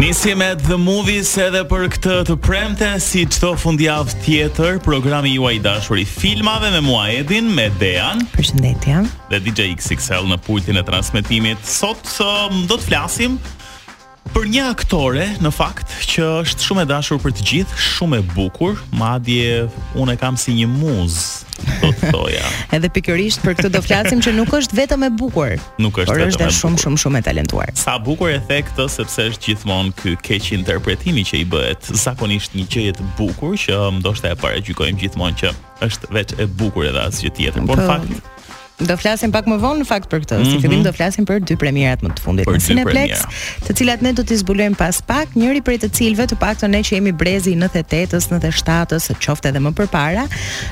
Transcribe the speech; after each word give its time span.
Nisi 0.00 0.32
me 0.34 0.48
The 0.68 0.78
Movies 0.78 1.34
edhe 1.40 1.62
për 1.68 1.86
këtë 1.96 2.16
të 2.30 2.38
premte 2.46 2.88
si 3.04 3.26
çdo 3.32 3.52
fundjavë 3.60 4.16
tjetër, 4.24 4.80
programi 4.84 5.34
juaj 5.36 5.54
i 5.58 5.62
dashur 5.66 6.00
i 6.00 6.06
filmave 6.08 6.72
me 6.76 6.80
mua 6.88 7.06
Edin, 7.20 7.52
me 7.56 7.68
Dean. 7.80 8.24
Përshëndetje. 8.36 9.02
Dhe 9.32 9.42
DJ 9.44 9.70
XXL 9.76 10.28
në 10.32 10.40
pultin 10.48 10.80
e 10.80 10.84
transmetimit. 10.88 11.60
Sot 11.68 12.04
so, 12.16 12.32
do 12.64 12.76
të 12.80 12.88
flasim 12.92 13.38
për 14.36 14.44
një 14.52 14.62
aktore 14.68 15.24
në 15.40 15.48
fakt 15.56 15.94
që 16.12 16.24
është 16.42 16.64
shumë 16.66 16.82
e 16.84 16.88
dashur 16.90 17.16
për 17.22 17.32
të 17.38 17.44
gjithë, 17.50 17.76
shumë 17.80 18.18
e 18.18 18.24
bukur, 18.34 18.74
madje 19.00 19.62
unë 19.96 20.12
e 20.12 20.18
kam 20.20 20.36
si 20.40 20.52
një 20.58 20.66
muzë. 20.74 21.54
Ja. 22.34 22.44
Edhe 22.76 22.90
pikërisht 22.92 23.40
për 23.46 23.56
këtë 23.56 23.70
do 23.72 23.80
flasim 23.80 24.20
që 24.20 24.34
nuk 24.36 24.52
është 24.58 24.76
vetëm 24.76 25.06
e 25.08 25.10
bukur, 25.22 25.54
nuk 25.80 26.02
është 26.04 26.10
por 26.12 26.20
është 26.26 26.42
dhe 26.42 26.50
shumë 26.58 26.82
shumë 26.84 27.00
shumë 27.06 27.22
e 27.22 27.28
talentuar. 27.30 27.72
Sa 27.80 27.96
bukur 28.10 28.34
e 28.34 28.36
the 28.50 28.60
këtë 28.68 28.88
sepse 28.98 29.24
është 29.30 29.42
gjithmonë 29.48 29.96
ky 30.02 30.12
keq 30.28 30.52
interpretimi 30.60 31.24
që 31.30 31.36
i 31.40 31.46
bëhet 31.54 31.88
zakonisht 32.04 32.52
një 32.60 32.68
gjëje 32.74 32.98
të 33.00 33.08
bukur 33.16 33.56
që 33.56 33.80
ndoshta 34.02 34.34
e 34.36 34.36
paraqykojmë 34.44 35.00
gjithmonë 35.06 35.40
që 35.40 35.54
është 35.88 36.12
vetë 36.18 36.42
e 36.44 36.50
bukur 36.60 36.84
edhe 36.92 37.08
asgjë 37.08 37.32
tjetër, 37.40 37.64
por 37.72 37.80
në 37.80 37.88
po. 37.88 37.92
fakt 37.96 38.34
Do 38.76 38.92
flasim 39.00 39.32
pak 39.32 39.46
më 39.48 39.56
vonë 39.62 39.80
në 39.82 39.86
fakt 39.88 40.10
për 40.12 40.20
këtë. 40.24 40.34
Mm 40.36 40.42
-hmm. 40.42 40.50
Si 40.50 40.56
mhm. 40.56 40.60
fillim 40.62 40.82
do 40.84 40.92
flasim 40.92 41.24
për 41.24 41.38
dy 41.48 41.56
premierat 41.56 42.02
më 42.04 42.10
të 42.16 42.20
fundit 42.22 42.46
për 42.48 42.58
në 42.58 42.64
Cineplex, 42.66 43.22
të 43.66 43.76
cilat 43.78 44.02
ne 44.04 44.10
do 44.12 44.22
t'i 44.22 44.36
zbulojmë 44.36 44.76
pas 44.76 44.98
pak, 45.00 45.32
njëri 45.34 45.62
prej 45.64 45.78
të 45.78 45.88
cilëve, 45.96 46.26
të 46.28 46.36
paktën 46.36 46.68
ne 46.70 46.80
që 46.84 46.92
jemi 46.98 47.12
brezi 47.12 47.54
98-s, 47.56 48.28
97-s, 48.30 49.10
qoftë 49.24 49.48
edhe 49.48 49.60
më 49.64 49.72
përpara, 49.72 50.26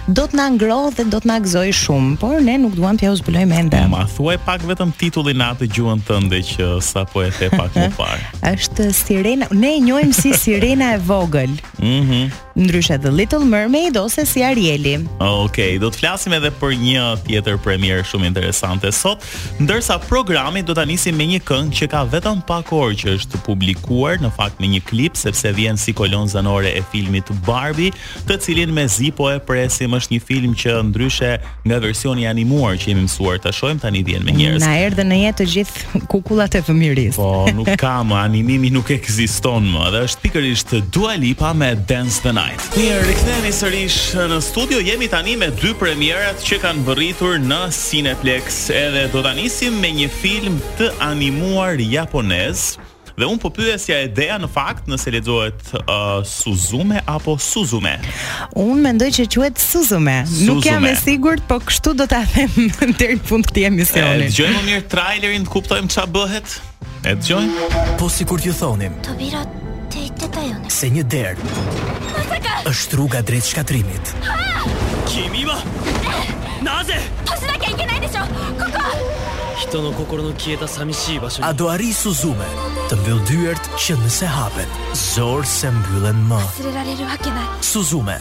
do 0.07 0.23
të 0.23 0.35
na 0.37 0.49
ngrohë 0.49 0.93
dhe 0.97 1.05
do 1.11 1.19
të 1.19 1.25
na 1.27 1.39
gëzojë 1.41 1.73
shumë, 1.73 2.17
por 2.21 2.43
ne 2.43 2.59
nuk 2.59 2.75
duam 2.77 2.97
t'ja 2.97 3.17
zbulojmë 3.17 3.57
ende. 3.59 3.87
Ma 3.89 4.05
thuaj 4.17 4.37
pak 4.45 4.61
vetëm 4.69 4.93
titullin 4.99 5.41
atë 5.41 5.65
gjuhën 5.67 6.01
tënde 6.07 6.39
që 6.45 6.81
sapo 6.83 7.23
e 7.23 7.31
the 7.39 7.49
pak 7.49 7.73
më 7.75 7.89
parë. 7.97 8.23
Është 8.55 8.93
Sirena, 8.93 9.47
ne 9.51 9.73
e 9.77 9.81
njohim 9.81 10.13
si 10.13 10.33
Sirena 10.37 10.93
e 10.93 10.99
vogël. 11.09 11.53
Mhm. 11.81 12.05
Mm 12.15 12.33
ndryshe 12.57 12.99
The 12.99 13.11
Little 13.11 13.45
Mermaid 13.45 13.97
ose 13.97 14.25
si 14.27 14.41
Arieli. 14.45 14.95
Okej, 15.19 15.43
okay, 15.45 15.79
do 15.79 15.91
të 15.91 15.99
flasim 15.99 16.33
edhe 16.33 16.51
për 16.61 16.71
një 16.79 17.03
tjetër 17.27 17.59
premier 17.59 17.94
shumë 18.03 18.27
interesante 18.31 18.91
sot, 18.95 19.23
ndërsa 19.61 19.99
programi 20.09 20.63
do 20.67 20.75
ta 20.75 20.85
nisim 20.89 21.17
me 21.19 21.27
një 21.35 21.43
këngë 21.47 21.77
që 21.79 21.89
ka 21.93 22.03
vetëm 22.11 22.41
pak 22.49 22.73
orë 22.75 22.97
që 23.05 23.15
është 23.19 23.43
publikuar, 23.47 24.19
në 24.25 24.31
fakt 24.35 24.59
me 24.63 24.71
një 24.75 24.83
klip 24.89 25.19
sepse 25.19 25.53
vjen 25.57 25.79
si 25.81 25.95
kolon 25.97 26.29
zanore 26.31 26.73
e 26.79 26.83
filmit 26.93 27.31
Barbie, 27.47 27.93
të 28.29 28.41
cilin 28.47 28.73
me 28.75 28.87
Zipo 28.95 29.29
e 29.35 29.39
presim 29.43 29.95
është 29.99 30.17
një 30.17 30.23
film 30.25 30.57
që 30.59 30.77
ndryshe 30.91 31.31
nga 31.67 31.79
versioni 31.85 32.25
i 32.25 32.29
animuar 32.31 32.79
që 32.81 32.93
jemi 32.93 33.05
mësuar 33.07 33.39
ta 33.45 33.53
shohim 33.55 33.79
tani 33.83 34.03
vjen 34.07 34.25
me 34.27 34.35
njerëz. 34.37 34.65
Na 34.65 34.73
erdhe 34.87 35.05
në 35.07 35.19
jetë 35.25 35.39
të 35.43 35.47
gjithë 35.55 36.03
kukullat 36.13 36.55
e 36.57 36.63
fëmijërisë. 36.65 37.17
Po, 37.19 37.45
nuk 37.59 37.69
ka 37.81 37.95
më 38.07 38.17
animimi 38.21 38.71
nuk 38.75 38.91
ekziston 38.95 39.67
më, 39.75 39.89
dhe 39.95 40.03
është 40.09 40.23
pikërisht 40.25 40.75
Dua 40.95 41.17
Lipa 41.21 41.51
me 41.57 41.73
Dance 41.89 42.23
the 42.25 42.33
Night. 42.35 42.63
Mirë, 42.79 43.03
rikthehemi 43.09 43.53
sërish 43.55 43.99
në 44.33 44.41
studio, 44.47 44.81
jemi 44.85 45.09
tani 45.13 45.35
me 45.41 45.51
dy 45.59 45.75
premierat 45.81 46.45
që 46.45 46.61
kanë 46.65 46.87
bërritur 46.89 47.41
në 47.45 47.61
Cineplex 47.85 48.71
edhe 48.73 49.09
do 49.13 49.21
të 49.21 49.31
anisim 49.35 49.75
me 49.83 49.91
një 49.93 50.07
film 50.11 50.57
të 50.79 50.89
animuar 51.05 51.81
japonez 51.85 52.75
Dhe 53.15 53.27
un 53.31 53.37
po 53.39 53.51
pyesja 53.55 53.99
e 54.03 54.07
Dea 54.11 54.39
në 54.43 54.49
fakt 54.51 54.89
nëse 54.91 55.13
lexohet 55.15 55.61
uh, 55.83 56.25
Suzume 56.27 56.99
apo 57.07 57.37
Suzume. 57.39 57.93
Un 58.59 58.81
mendoj 58.83 59.07
që 59.19 59.27
quhet 59.31 59.61
Suzume. 59.63 60.17
Suzume. 60.27 60.49
Nuk 60.49 60.67
jam 60.67 60.87
e 60.91 60.97
sigurt, 60.99 61.45
po 61.47 61.61
kështu 61.63 61.93
do 62.01 62.09
ta 62.11 62.25
them 62.27 62.97
deri 62.99 63.21
në 63.21 63.29
fund 63.29 63.47
këtij 63.53 63.69
emisionit 63.69 64.25
E 64.25 64.33
dëgjojmë 64.33 64.65
mirë 64.67 64.89
trailerin, 64.91 65.47
kuptojmë 65.47 65.95
qa 65.95 66.09
bëhet. 66.11 66.57
E 67.07 67.15
dëgjojmë. 67.21 67.71
Po 68.03 68.11
sikur 68.11 68.43
t'ju 68.43 68.57
thonim. 68.59 68.99
Të 69.07 69.15
bira 69.23 69.45
tajone. 70.35 70.73
Se 70.75 70.91
një 70.91 71.05
derë. 71.15 72.67
Është 72.73 72.99
rruga 72.99 73.23
drejt 73.31 73.47
shkatrimit. 73.53 74.11
Ah! 74.27 74.67
Kimi 75.13 75.47
ma. 75.47 75.61
Eh! 75.61 76.35
A 81.45 81.51
doari 81.53 81.91
Suzume 81.93 82.47
Të 82.89 82.97
mbëllë 83.01 83.23
dyërt 83.29 83.69
që 83.85 83.99
nëse 84.01 84.31
hapet 84.33 84.81
Zorë 85.03 85.47
se 85.51 85.73
mbëllën 85.79 86.25
më 86.33 86.43
Suzume 87.73 88.17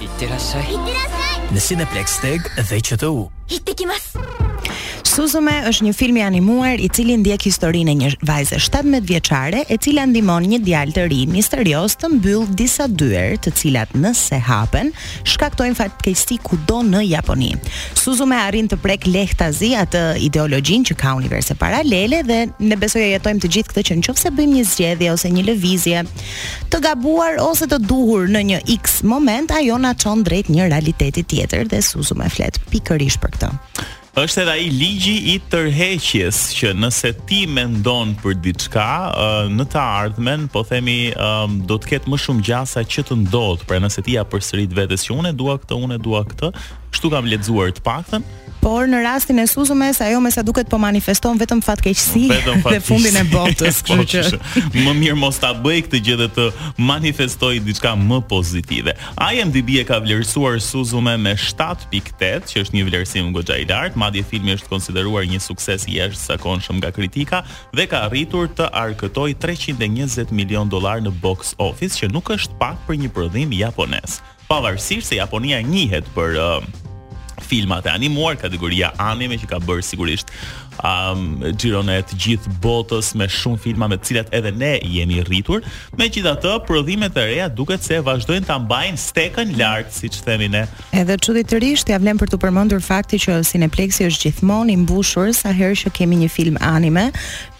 Nësi 1.54 1.80
në 1.80 1.88
plek 1.96 2.12
steg 2.18 2.52
dhe 2.60 2.84
që 2.90 3.04
të 3.04 3.14
u 3.16 3.24
Nësi 3.28 3.54
në 3.54 3.62
plek 3.62 3.62
Teg 3.64 3.68
dhe 3.68 3.68
QTU. 3.68 3.68
të 3.68 3.86
u 3.92 4.43
Suzume 5.14 5.52
është 5.70 5.84
një 5.86 5.92
film 5.94 6.16
i 6.18 6.22
animuar 6.26 6.80
i 6.82 6.88
cili 6.90 7.14
ndjek 7.22 7.44
historinë 7.46 7.92
e 7.92 7.94
një 8.00 8.08
vajze 8.26 8.58
17 8.66 9.04
vjeçare 9.06 9.60
e 9.70 9.76
cila 9.86 10.08
ndihmon 10.10 10.48
një 10.50 10.58
djalë 10.66 10.96
të 10.96 11.04
ri 11.12 11.20
misterios 11.30 11.94
të 12.02 12.10
mbyll 12.16 12.48
disa 12.58 12.88
dyer, 12.90 13.36
të 13.44 13.52
cilat 13.60 13.94
nëse 13.94 14.40
hapen 14.48 14.90
shkaktojnë 15.36 15.78
fatkeqësi 15.78 16.40
kudo 16.48 16.80
në 16.90 17.04
Japoni. 17.12 17.52
Suzume 18.00 18.40
arrin 18.42 18.72
të 18.74 18.80
prek 18.82 19.06
lehtazi 19.14 19.76
atë 19.84 20.02
ideologjinë 20.32 20.90
që 20.90 20.98
ka 21.06 21.14
universe 21.22 21.54
paralele 21.62 22.24
dhe 22.32 22.40
ne 22.72 22.80
besojë 22.82 23.14
jetojmë 23.14 23.46
të 23.46 23.54
gjithë 23.56 23.76
këtë 23.78 23.86
që 23.92 24.00
nëse 24.02 24.34
bëjmë 24.42 24.58
një 24.58 24.66
zgjedhje 24.74 25.14
ose 25.16 25.34
një 25.38 25.46
lëvizje 25.52 26.02
të 26.74 26.82
gabuar 26.90 27.38
ose 27.46 27.70
të 27.70 27.84
duhur 27.86 28.32
në 28.34 28.42
një 28.50 28.64
X 28.82 29.04
moment 29.14 29.54
ajo 29.62 29.78
na 29.86 29.94
çon 29.94 30.26
drejt 30.26 30.50
një 30.58 30.72
realiteti 30.74 31.22
tjetër 31.36 31.70
dhe 31.70 31.86
Suzume 31.92 32.32
flet 32.34 32.58
pikërisht 32.74 33.22
për 33.22 33.38
këtë 33.38 33.54
është 34.22 34.42
edhe 34.44 34.54
ai 34.54 34.66
ligji 34.70 35.14
i 35.34 35.36
tërheqjes 35.50 36.42
që 36.54 36.74
nëse 36.78 37.10
ti 37.30 37.40
mendon 37.50 38.12
për 38.22 38.36
diçka 38.46 38.86
në 39.58 39.66
të 39.74 39.80
ardhmen, 40.04 40.46
po 40.54 40.62
themi 40.70 41.00
do 41.72 41.80
të 41.82 41.96
ketë 41.96 42.14
më 42.14 42.22
shumë 42.22 42.46
gjasa 42.46 42.86
që 42.86 43.08
të 43.10 43.18
ndodh. 43.26 43.66
Pra 43.70 43.82
nëse 43.82 44.06
ti 44.06 44.14
ja 44.20 44.28
përsërit 44.30 44.76
vetes 44.78 45.08
që 45.08 45.18
unë 45.18 45.34
dua 45.42 45.58
këtë, 45.64 45.82
unë 45.88 45.98
dua 46.06 46.22
këtë, 46.30 46.54
Kështu 46.94 47.10
kam 47.14 47.26
lexuar 47.30 47.74
të 47.74 47.84
paktën. 47.86 48.24
Por 48.64 48.86
në 48.88 49.02
rastin 49.04 49.42
e 49.42 49.44
Suzumes, 49.44 49.98
ajo 50.00 50.22
me 50.24 50.30
sa 50.32 50.40
duket 50.46 50.70
po 50.72 50.78
manifeston 50.80 51.36
vetëm 51.36 51.60
fatkeqësi 51.66 52.22
dhe 52.64 52.78
fundin 52.80 53.18
e 53.20 53.24
botës, 53.28 53.82
po, 53.84 53.98
kështu 54.08 54.38
që 54.72 54.86
më 54.86 54.94
mirë 55.02 55.18
mos 55.20 55.36
ta 55.44 55.50
bëj 55.66 55.82
këtë 55.84 56.00
gjë 56.06 56.16
dhe 56.22 56.28
të 56.38 56.46
manifestoj 56.88 57.58
diçka 57.66 57.92
më 58.00 58.22
pozitive. 58.32 58.94
IMDb 59.20 59.74
e 59.82 59.84
ka 59.90 59.98
vlerësuar 60.06 60.62
Suzume 60.64 61.18
me 61.20 61.34
7.8, 61.36 62.48
që 62.54 62.64
është 62.64 62.78
një 62.78 62.86
vlerësim 62.88 63.34
goxha 63.36 63.58
i 63.60 63.66
lart, 63.68 63.98
madje 64.00 64.24
filmi 64.32 64.56
është 64.56 64.72
konsideruar 64.72 65.28
një 65.28 65.42
sukses 65.44 65.84
i 65.92 65.98
jashtëzakonshëm 66.00 66.80
nga 66.80 66.94
kritika 66.96 67.42
dhe 67.76 67.90
ka 67.92 68.06
arritur 68.08 68.48
të 68.48 68.70
arkëtoj 68.86 69.34
320 69.44 70.32
milion 70.32 70.72
dollar 70.72 71.04
në 71.04 71.12
box 71.20 71.52
office, 71.60 72.00
që 72.00 72.08
nuk 72.16 72.32
është 72.38 72.56
pak 72.64 72.80
për 72.88 73.02
një 73.04 73.12
prodhim 73.12 73.52
japonez. 73.60 74.22
Pavarësisht 74.48 75.10
se 75.12 75.20
Japonia 75.20 75.60
njihet 75.66 76.08
për 76.16 76.36
uh, 76.40 76.82
filma 77.54 77.80
të 77.86 77.92
animuar 77.94 78.38
kategoria 78.42 78.90
anime 79.12 79.38
që 79.38 79.50
ka 79.52 79.60
bërë 79.62 79.86
sigurisht 79.86 80.32
um, 80.82 81.38
gjironet 81.60 82.08
të 82.10 82.18
gjithë 82.26 82.54
botës 82.64 83.12
me 83.18 83.28
shumë 83.30 83.60
filma 83.64 83.88
me 83.92 83.98
cilat 84.02 84.32
edhe 84.36 84.52
ne 84.56 84.74
jemi 84.82 85.22
rritur. 85.28 85.62
Me 85.98 86.08
gjitha 86.10 86.34
të, 86.44 86.54
prodhimet 86.68 87.18
e 87.18 87.26
reja 87.28 87.48
duket 87.50 87.84
se 87.86 88.00
vazhdojnë 88.06 88.48
të 88.48 88.58
mbajnë 88.66 89.04
stekën 89.04 89.54
lartë, 89.60 89.94
si 89.98 90.12
që 90.16 90.24
themi 90.28 90.50
ne. 90.54 90.66
Edhe 91.04 91.18
që 91.20 91.36
ditërisht, 91.42 91.94
ja 91.94 92.00
vlem 92.02 92.20
për 92.22 92.34
të 92.34 92.42
përmëndur 92.46 92.84
fakti 92.86 93.20
që 93.26 93.40
Cineplexi 93.50 94.08
është 94.10 94.28
gjithmonë 94.30 94.74
i 94.74 94.80
mbushur 94.86 95.34
sa 95.38 95.52
herë 95.54 95.78
që 95.84 95.94
kemi 95.98 96.18
një 96.24 96.32
film 96.32 96.58
anime, 96.64 97.10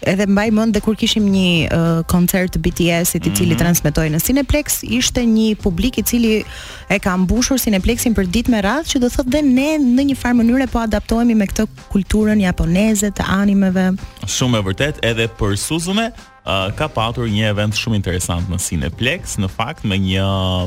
edhe 0.04 0.26
mbaj 0.28 0.48
mend 0.54 0.74
dhe 0.76 0.82
kur 0.84 0.96
kishim 1.00 1.24
një 1.32 1.50
uh, 1.66 2.02
koncert 2.10 2.54
të 2.54 2.60
bts 2.60 3.14
i 3.14 3.18
mm 3.18 3.22
-hmm. 3.22 3.36
cili 3.36 3.54
mhm. 3.54 3.58
transmetoi 3.58 4.08
në 4.10 4.20
Cineplex, 4.24 4.82
ishte 4.82 5.20
një 5.24 5.54
publik 5.62 5.98
i 5.98 6.02
cili 6.02 6.44
e 6.88 6.98
ka 6.98 7.16
mbushur 7.16 7.58
Cineplexin 7.60 8.14
për 8.14 8.26
ditë 8.30 8.50
me 8.50 8.60
radhë, 8.60 8.84
që 8.90 8.98
do 9.00 9.06
thotë 9.08 9.30
dhe 9.30 9.42
ne 9.42 9.70
në 9.96 10.02
një 10.08 10.16
farë 10.16 10.36
mënyrë 10.40 10.66
po 10.66 10.78
adaptohemi 10.78 11.34
me 11.34 11.46
këtë 11.46 11.66
kulturën 11.92 12.38
japoneze 12.40 13.03
të 13.12 13.26
animeve. 13.40 13.88
Shumë 14.30 14.60
e 14.60 14.64
vërtet, 14.70 15.02
edhe 15.10 15.26
për 15.40 15.56
Suzume, 15.60 16.12
Uh, 16.44 16.66
ka 16.76 16.90
patur 16.92 17.24
një 17.32 17.46
event 17.48 17.72
shumë 17.72 17.94
interesant 17.96 18.50
në 18.52 18.58
Cineplex, 18.60 19.38
në 19.40 19.48
fakt 19.48 19.86
me 19.88 19.96
një, 19.96 20.24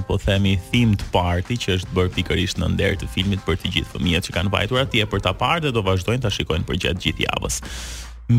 po 0.07 0.16
themi, 0.18 0.56
themed 0.72 1.04
party 1.13 1.54
që 1.54 1.75
është 1.75 1.92
bërë 1.94 2.12
pikërisht 2.16 2.57
në 2.63 2.69
nder 2.74 2.95
të 2.98 3.06
filmit 3.13 3.44
për 3.45 3.60
të 3.62 3.69
gjithë 3.75 3.92
fëmijët 3.94 4.25
që 4.25 4.34
kanë 4.39 4.51
vajtur 4.56 4.81
atje 4.81 5.06
për 5.12 5.22
ta 5.28 5.36
parë 5.38 5.68
dhe 5.68 5.74
do 5.78 5.84
vazhdojnë 5.86 6.25
ta 6.25 6.31
shikojnë 6.34 6.66
për 6.72 6.81
gjatë 6.88 7.06
gjithë 7.06 7.28
javës. 7.28 7.60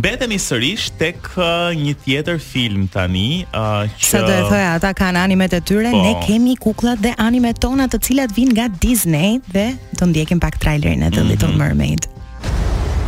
Mbetemi 0.01 0.41
sërish 0.49 0.89
tek 0.99 1.31
uh, 1.39 1.71
një 1.79 1.95
tjetër 2.09 2.43
film 2.43 2.89
tani 2.91 3.45
uh, 3.55 3.87
që 3.87 4.11
Sa 4.17 4.25
do 4.27 4.35
e 4.35 4.43
thoj, 4.51 4.63
ata 4.73 4.91
kanë 4.99 5.23
animet 5.23 5.55
e 5.55 5.63
tyre, 5.63 5.95
po, 5.95 6.03
ne 6.09 6.17
kemi 6.27 6.59
kukullat 6.59 7.07
dhe 7.07 7.15
animet 7.23 7.63
tona 7.63 7.87
të 7.87 8.03
cilat 8.09 8.35
vijnë 8.35 8.59
nga 8.59 8.67
Disney 8.83 9.39
dhe 9.55 9.69
do 9.95 10.11
ndjekim 10.11 10.43
pak 10.43 10.59
trailerin 10.59 11.07
e 11.07 11.15
The 11.15 11.23
mm 11.23 11.39
-hmm. 11.39 12.18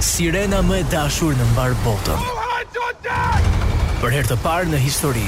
Sirena 0.00 0.60
më 0.64 0.76
e 0.80 0.84
dashur 0.88 1.34
në 1.36 1.46
mbar 1.50 1.74
botën. 1.84 2.38
Për 4.00 4.14
herë 4.16 4.28
të 4.30 4.36
parë 4.42 4.70
në 4.72 4.78
histori. 4.80 5.26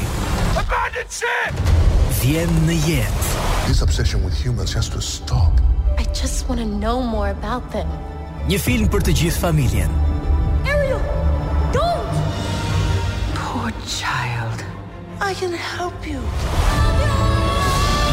Vjen 2.23 2.55
në 2.69 2.77
jetë. 2.87 3.27
This 3.67 3.83
obsession 3.85 4.25
with 4.25 4.33
humans 4.45 4.73
has 4.73 4.89
to 4.89 5.01
stop. 5.03 5.61
I 5.99 6.05
just 6.21 6.49
want 6.49 6.61
to 6.63 6.67
know 6.67 7.03
more 7.03 7.31
about 7.31 7.69
them. 7.73 7.89
Një 8.49 8.59
film 8.65 8.89
për 8.89 9.05
të 9.11 9.15
gjithë 9.21 9.43
familjen. 9.45 9.93
Ariel, 10.77 11.03
don't. 11.77 12.23
Poor 13.43 13.77
child. 13.99 14.65
I 15.21 15.35
can 15.35 15.53
help 15.53 16.01
you. 16.09 16.21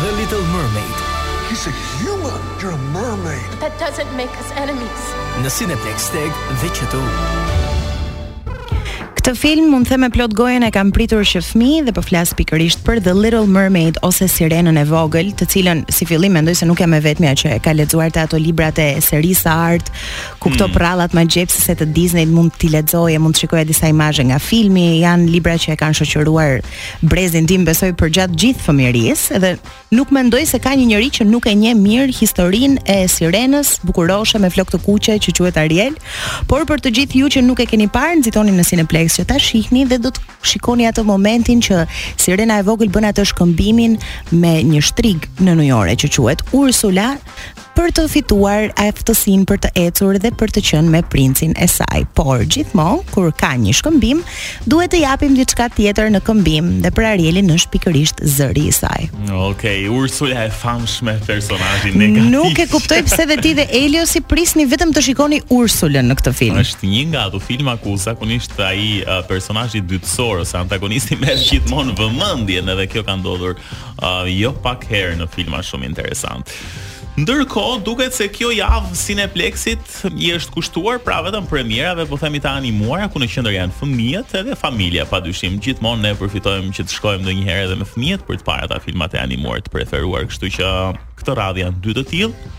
The 0.04 0.12
Little 0.20 0.44
Mermaid. 0.56 1.09
He's 1.50 1.66
a 1.66 1.72
human. 1.98 2.32
You're 2.62 2.74
a 2.74 2.78
mermaid. 2.94 3.44
That 3.60 3.76
doesn't 3.80 4.16
make 4.16 4.30
us 4.38 4.52
enemies. 4.52 5.08
На 5.44 5.50
Cineplex 5.50 6.12
Tag 6.14 6.32
вече 6.62 6.86
këtë 9.30 9.38
film 9.46 9.66
mund 9.70 9.86
them 9.86 10.02
me 10.02 10.08
plot 10.10 10.32
gojen 10.34 10.64
e 10.66 10.72
kam 10.74 10.90
pritur 10.96 11.22
që 11.28 11.42
fëmijë 11.46 11.82
dhe 11.86 11.92
po 11.94 12.02
flas 12.02 12.32
pikërisht 12.34 12.80
për 12.86 13.02
The 13.06 13.12
Little 13.14 13.46
Mermaid 13.52 14.00
ose 14.08 14.26
Sirenën 14.32 14.68
e 14.82 14.86
vogël, 14.90 15.28
të 15.38 15.46
cilën 15.54 15.84
si 15.94 16.08
fillim 16.10 16.34
mendoj 16.34 16.56
se 16.58 16.66
nuk 16.66 16.80
jam 16.82 16.96
e 16.98 17.02
vetmja 17.04 17.36
që 17.38 17.52
e 17.58 17.60
ka 17.62 17.76
lexuar 17.78 18.10
të 18.16 18.24
ato 18.26 18.40
librat 18.42 18.80
e 18.82 18.88
serisë 19.06 19.44
së 19.46 19.54
art, 19.54 19.92
ku 20.42 20.50
këto 20.56 20.66
hmm. 20.66 20.74
prallat 20.74 21.14
magjepsëse 21.18 21.76
të 21.78 21.88
Disney 21.94 22.26
mund 22.26 22.56
t'i 22.58 22.72
lexoje, 22.74 23.20
mund 23.22 23.38
të 23.38 23.44
shikoje 23.44 23.68
disa 23.70 23.92
imazhe 23.94 24.26
nga 24.32 24.40
filmi, 24.42 24.88
janë 25.04 25.30
libra 25.36 25.60
që 25.62 25.76
e 25.76 25.78
kanë 25.78 26.00
shoqëruar 26.00 26.64
brezin 27.12 27.46
tim 27.48 27.68
besoj 27.68 27.92
për 28.02 28.14
gjatë 28.18 28.40
gjithë 28.48 28.66
fëmijërisë 28.72 29.44
dhe 29.46 29.54
nuk 29.94 30.14
mendoj 30.16 30.42
se 30.56 30.62
ka 30.64 30.74
një 30.74 30.90
njerëz 30.96 31.14
që 31.20 31.30
nuk 31.30 31.46
e 31.46 31.54
njeh 31.60 31.78
mirë 31.78 32.18
historinë 32.18 32.82
e 32.90 33.04
Sirenës 33.12 33.76
bukuroshe 33.86 34.42
me 34.42 34.50
flokë 34.50 34.78
të 34.78 34.82
kuqe 34.88 35.20
që 35.22 35.38
quhet 35.38 35.62
Ariel, 35.62 36.02
por 36.50 36.66
për 36.66 36.82
të 36.86 36.96
gjithë 36.98 37.22
ju 37.22 37.32
që 37.38 37.46
nuk 37.46 37.62
e 37.66 37.70
keni 37.70 37.90
parë, 37.94 38.18
nxitoni 38.24 38.58
në 38.58 38.68
Cineplex 38.70 39.19
që 39.20 39.26
ta 39.28 39.40
shihni 39.42 39.84
dhe 39.92 40.00
do 40.00 40.10
të 40.16 40.24
shikoni 40.52 40.88
atë 40.88 41.04
momentin 41.08 41.60
që 41.66 41.84
sirena 42.24 42.60
e 42.62 42.66
vogël 42.68 42.92
bën 42.96 43.10
atë 43.12 43.28
shkëmbimin 43.34 43.98
me 44.40 44.54
një 44.72 44.84
shtrig 44.92 45.28
në 45.44 45.58
Nujore 45.60 45.98
që 46.00 46.14
quhet 46.16 46.46
Ursula 46.56 47.10
për 47.80 47.92
të 47.96 48.02
fituar 48.12 48.66
aftësinë 48.82 49.46
për 49.48 49.60
të 49.64 49.70
ecur 49.86 50.18
dhe 50.20 50.30
për 50.38 50.52
të 50.56 50.62
qenë 50.68 50.92
me 50.92 51.00
princin 51.14 51.54
e 51.56 51.64
saj. 51.72 52.02
Por 52.18 52.42
gjithmonë 52.52 53.06
kur 53.14 53.30
ka 53.40 53.54
një 53.60 53.72
shkëmbim, 53.78 54.20
duhet 54.72 54.92
të 54.92 55.00
japim 55.06 55.38
diçka 55.38 55.70
tjetër 55.78 56.10
në 56.12 56.20
këmbim 56.28 56.68
dhe 56.84 56.92
për 56.98 57.08
Arielin 57.14 57.48
në 57.48 57.56
shpikërisht 57.64 58.20
zëri 58.34 58.66
i 58.68 58.74
saj. 58.76 59.06
Okej, 59.24 59.46
okay, 59.46 59.86
Ursula 59.96 60.44
e 60.44 60.50
famshme 60.52 61.14
personazhi 61.24 61.94
negativ. 61.96 62.28
Nuk 62.34 62.60
e 62.60 62.66
kuptoj 62.74 63.00
pse 63.08 63.26
dhe 63.32 63.40
ti 63.46 63.54
dhe 63.62 63.68
Eliosi 63.80 64.24
prisni 64.28 64.68
vetëm 64.74 64.92
të 64.98 65.06
shikoni 65.08 65.40
Ursulën 65.48 66.12
në 66.12 66.20
këtë 66.20 66.36
film. 66.42 66.60
Është 66.60 66.92
një 66.96 67.06
nga 67.14 67.24
ato 67.32 67.40
filma 67.40 67.78
ku 67.80 67.96
zakonisht 67.98 68.60
ai 68.60 69.06
uh, 69.06 69.22
personazhi 69.32 69.86
dytësor 69.88 70.44
ose 70.44 70.60
antagonisti 70.66 71.16
më 71.24 71.40
gjithmonë 71.48 71.96
vëmendjen 72.02 72.76
edhe 72.76 72.90
kjo 72.92 73.08
ka 73.08 73.16
ndodhur 73.24 73.56
uh, 73.56 74.28
jo 74.36 74.52
pak 74.68 74.84
herë 74.92 75.16
në 75.24 75.32
filma 75.32 75.64
shumë 75.64 75.94
interesant. 75.94 76.58
Ndërkohë, 77.20 77.82
duket 77.84 78.16
se 78.16 78.28
kjo 78.32 78.48
javë 78.54 78.96
Cineplexit 78.96 79.90
i 80.24 80.30
është 80.38 80.54
kushtuar 80.54 81.02
pra 81.04 81.18
vetëm 81.26 81.50
premierave, 81.50 82.06
po 82.08 82.16
themi 82.22 82.40
të 82.44 82.48
animuara 82.62 83.10
ku 83.12 83.20
në 83.20 83.28
qendër 83.34 83.58
janë 83.58 83.76
fëmijët 83.80 84.36
edhe 84.40 84.56
familja 84.62 85.04
padyshim. 85.10 85.58
Gjithmonë 85.66 86.04
ne 86.06 86.14
përfitojmë 86.22 86.72
që 86.78 86.86
të 86.86 86.96
shkojmë 86.96 87.24
ndonjëherë 87.26 87.66
edhe 87.66 87.80
me 87.82 87.90
fëmijët 87.90 88.24
për 88.30 88.40
të 88.40 88.48
parë 88.48 88.70
ata 88.70 88.80
filmat 88.86 89.18
e 89.20 89.24
animuar 89.26 89.60
të 89.66 89.74
preferuar, 89.74 90.30
kështu 90.32 90.54
që 90.62 90.72
këtë 91.20 91.38
radhë 91.42 91.64
janë 91.66 91.84
dy 91.90 91.98
të 92.00 92.06
tillë, 92.14 92.52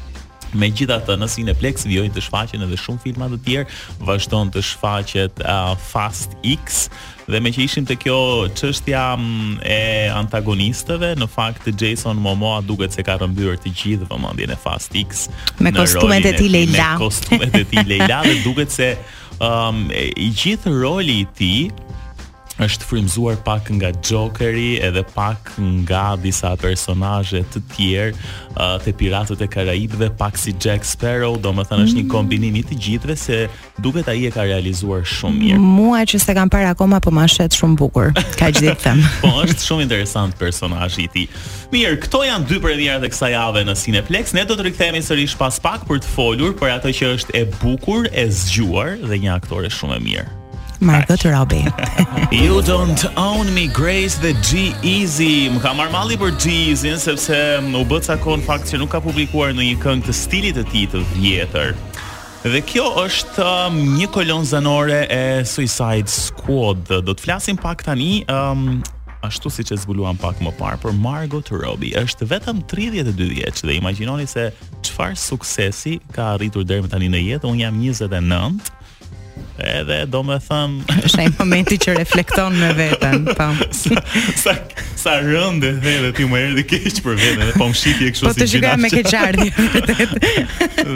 Me 0.53 0.69
gjitha 0.75 0.97
të 1.07 1.15
në 1.21 1.29
Cineplex 1.31 1.85
vjojnë 1.87 2.13
të 2.17 2.23
shfaqen 2.27 2.65
edhe 2.67 2.79
shumë 2.81 3.03
filmat 3.05 3.35
të 3.37 3.39
tjerë, 3.45 3.79
vazhdojnë 4.09 4.53
të 4.57 4.63
shfaqet 4.67 5.43
uh, 5.45 5.73
Fast 5.93 6.35
X, 6.49 6.87
dhe 7.31 7.39
me 7.45 7.53
që 7.55 7.63
ishim 7.69 7.87
të 7.87 7.95
kjo 8.03 8.17
qështja 8.59 9.03
e 9.63 10.09
antagonistëve, 10.19 11.13
në 11.21 11.29
fakt 11.31 11.69
Jason 11.79 12.19
Momoa 12.25 12.63
duket 12.67 12.97
se 12.97 13.05
ka 13.07 13.19
rëmbyrë 13.23 13.61
të 13.63 13.75
gjithë 13.83 14.11
vëmëndjen 14.11 14.55
e 14.57 14.59
Fast 14.59 14.97
X. 14.99 15.29
Me 15.63 15.71
kostumet 15.77 16.27
e 16.27 16.35
ti 16.41 16.51
Leila. 16.51 16.91
Me 16.97 17.05
kostumet 17.05 17.55
e 17.55 17.63
ti 17.71 17.85
Leila, 17.91 18.23
dhe 18.27 18.35
duket 18.43 18.75
se 18.75 18.91
um, 19.39 19.87
i 19.95 20.33
gjithë 20.35 20.75
roli 20.83 21.21
i 21.23 21.29
ti, 21.39 21.55
është 22.59 22.85
frymzuar 22.85 23.37
pak 23.45 23.71
nga 23.79 23.93
Jokeri 24.05 24.81
edhe 24.83 25.03
pak 25.15 25.53
nga 25.87 26.17
disa 26.19 26.51
personazhe 26.61 27.45
të 27.53 27.61
tjerë 27.73 28.15
uh, 28.17 28.77
të 28.83 28.95
Piratët 28.99 29.45
e 29.45 29.49
Karaibëve, 29.49 30.09
pak 30.19 30.37
si 30.39 30.53
Jack 30.61 30.85
Sparrow, 30.85 31.37
domethënë 31.41 31.87
është 31.87 31.99
një 32.01 32.05
mm. 32.05 32.11
kombinim 32.13 32.59
i 32.61 32.65
të 32.67 32.77
gjithëve 32.85 33.17
se 33.17 33.39
duket 33.85 34.11
ai 34.11 34.27
e 34.29 34.33
ka 34.35 34.45
realizuar 34.45 35.07
shumë 35.07 35.39
mirë. 35.41 35.63
Muaj 35.79 36.05
që 36.15 36.23
s'e 36.25 36.37
kam 36.37 36.51
parë 36.53 36.75
akoma, 36.75 37.01
po 37.01 37.15
më 37.15 37.29
shet 37.33 37.57
shumë 37.57 37.79
bukur. 37.81 38.13
Kaq 38.41 38.61
di 38.61 38.75
them. 38.83 39.01
po 39.23 39.33
është 39.47 39.65
shumë 39.69 39.87
interesant 39.87 40.37
personazhi 40.41 41.07
i 41.07 41.11
tij. 41.15 41.31
Mirë, 41.71 41.97
këto 42.07 42.25
janë 42.27 42.51
dy 42.51 42.61
premierat 42.65 43.07
e 43.07 43.13
kësaj 43.13 43.33
jave 43.37 43.63
në 43.69 43.79
Cineplex. 43.79 44.35
Ne 44.37 44.45
do 44.49 44.59
të 44.59 44.67
rikthehemi 44.69 45.01
sërish 45.07 45.39
pas 45.41 45.61
pak 45.63 45.87
për 45.89 46.03
të 46.05 46.13
folur 46.17 46.53
për 46.59 46.77
atë 46.81 46.95
që 46.99 47.15
është 47.17 47.39
e 47.41 47.47
bukur, 47.61 48.11
e 48.13 48.27
zgjuar 48.31 48.99
dhe 49.07 49.23
një 49.25 49.33
aktore 49.39 49.71
shumë 49.73 49.97
e 50.01 50.05
mirë. 50.11 50.29
Margot 50.81 51.23
Robbie. 51.31 51.67
you 52.35 52.63
don't 52.63 53.05
own 53.19 53.53
me 53.55 53.69
Grace 53.69 54.17
the 54.17 54.33
G 54.49 54.73
Easy. 54.81 55.51
Më 55.53 55.61
ka 55.61 55.75
marr 55.77 55.93
malli 55.93 56.17
për 56.17 56.33
G 56.41 56.53
Easy 56.73 56.93
sepse 57.03 57.37
u 57.61 57.83
bë 57.85 57.99
ca 58.07 58.17
kon 58.23 58.41
fakt 58.41 58.71
që 58.73 58.81
nuk 58.81 58.95
ka 58.97 59.01
publikuar 59.05 59.53
ndonjë 59.53 59.77
këngë 59.83 60.07
të 60.09 60.15
stilit 60.17 60.57
të 60.57 60.65
tij 60.73 60.87
të 60.95 61.03
vjetër. 61.11 61.75
Dhe 62.49 62.63
kjo 62.65 62.87
është 63.05 63.45
um, 63.45 63.77
një 63.99 64.09
kolon 64.15 64.49
zanore 64.49 65.03
e 65.13 65.21
Suicide 65.47 66.09
Squad. 66.09 66.87
Do 66.89 67.13
të 67.13 67.27
flasim 67.27 67.61
pak 67.61 67.85
tani 67.85 68.23
um, 68.33 68.79
ashtu 69.27 69.53
siç 69.53 69.75
e 69.77 69.81
zbuluam 69.85 70.17
pak 70.17 70.41
më 70.41 70.55
parë 70.57 70.81
për 70.87 70.97
Margot 71.05 71.53
Robbie. 71.61 71.93
Është 72.01 72.31
vetëm 72.33 72.65
32 72.73 73.29
vjeç 73.37 73.67
dhe 73.69 73.77
imagjinoni 73.83 74.25
se 74.33 74.49
çfarë 74.81 75.21
suksesi 75.29 75.99
ka 76.17 76.33
arritur 76.39 76.65
deri 76.65 76.89
më 76.89 76.95
tani 76.97 77.13
në 77.13 77.21
jetë. 77.29 77.53
Un 77.53 77.61
jam 77.69 77.83
29. 77.85 78.79
Edhe 79.61 80.05
do 80.09 80.23
me 80.25 80.39
thëmë 80.41 80.95
Shë 81.11 81.25
e 81.29 81.33
momenti 81.37 81.77
që 81.83 81.95
reflekton 81.99 82.55
me 82.57 82.71
vetën 82.79 83.27
po. 83.29 83.49
Sa, 83.77 84.01
sa, 84.41 84.53
sa 85.01 85.17
rëndë 85.21 85.73
dhe 85.85 85.93
dhe 86.07 86.11
ti 86.17 86.25
më 86.29 86.39
erë 86.47 86.55
dhe 86.57 86.65
keqë 86.71 87.03
për 87.05 87.19
vetën 87.21 87.57
Po 87.61 87.69
më 87.69 87.77
shqiti 87.83 88.09
e 88.09 88.15
po, 88.15 88.21
si 88.23 88.27
Po 88.27 88.33
të 88.39 88.49
shqiga 88.55 88.73
me 88.81 88.91
keqardi 88.93 89.51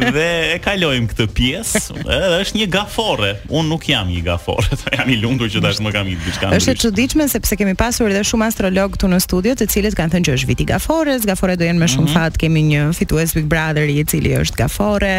Dhe 0.16 0.28
e 0.54 0.56
kalojmë 0.64 1.10
këtë 1.12 1.26
piesë 1.36 1.82
Edhe 2.00 2.30
është 2.46 2.60
një 2.62 2.68
gafore 2.74 3.34
Unë 3.50 3.66
nuk 3.74 3.84
jam 3.90 4.08
një 4.08 4.22
gafore 4.30 4.80
Ta 4.80 4.94
jam 4.98 5.12
i 5.12 5.18
lundur 5.20 5.52
që 5.52 5.60
tash 5.68 5.82
më 5.84 5.92
kam 5.98 6.08
i 6.08 6.16
bishkan 6.24 6.56
është 6.56 6.72
e 6.72 6.78
qëdiqme 6.84 7.28
sepse 7.34 7.58
kemi 7.60 7.76
pasur 7.78 8.08
edhe 8.14 8.24
shumë 8.24 8.48
astrolog 8.48 8.96
të 8.98 9.12
në 9.12 9.20
studio 9.26 9.56
Të 9.60 9.68
cilit 9.76 9.98
kanë 9.98 10.16
thënë 10.16 10.28
që 10.30 10.38
është 10.38 10.50
viti 10.54 10.68
gafores 10.72 11.28
Gafore 11.28 11.58
do 11.60 11.68
jenë 11.68 11.82
me 11.84 11.90
shumë 11.92 12.08
mm 12.08 12.14
-hmm. 12.14 12.32
fat 12.32 12.40
Kemi 12.40 12.64
një 12.72 12.88
fitues 12.96 13.36
Big 13.36 13.46
Brother 13.50 13.84
i 13.92 14.00
cili 14.08 14.32
është 14.40 14.62
gafore 14.64 15.14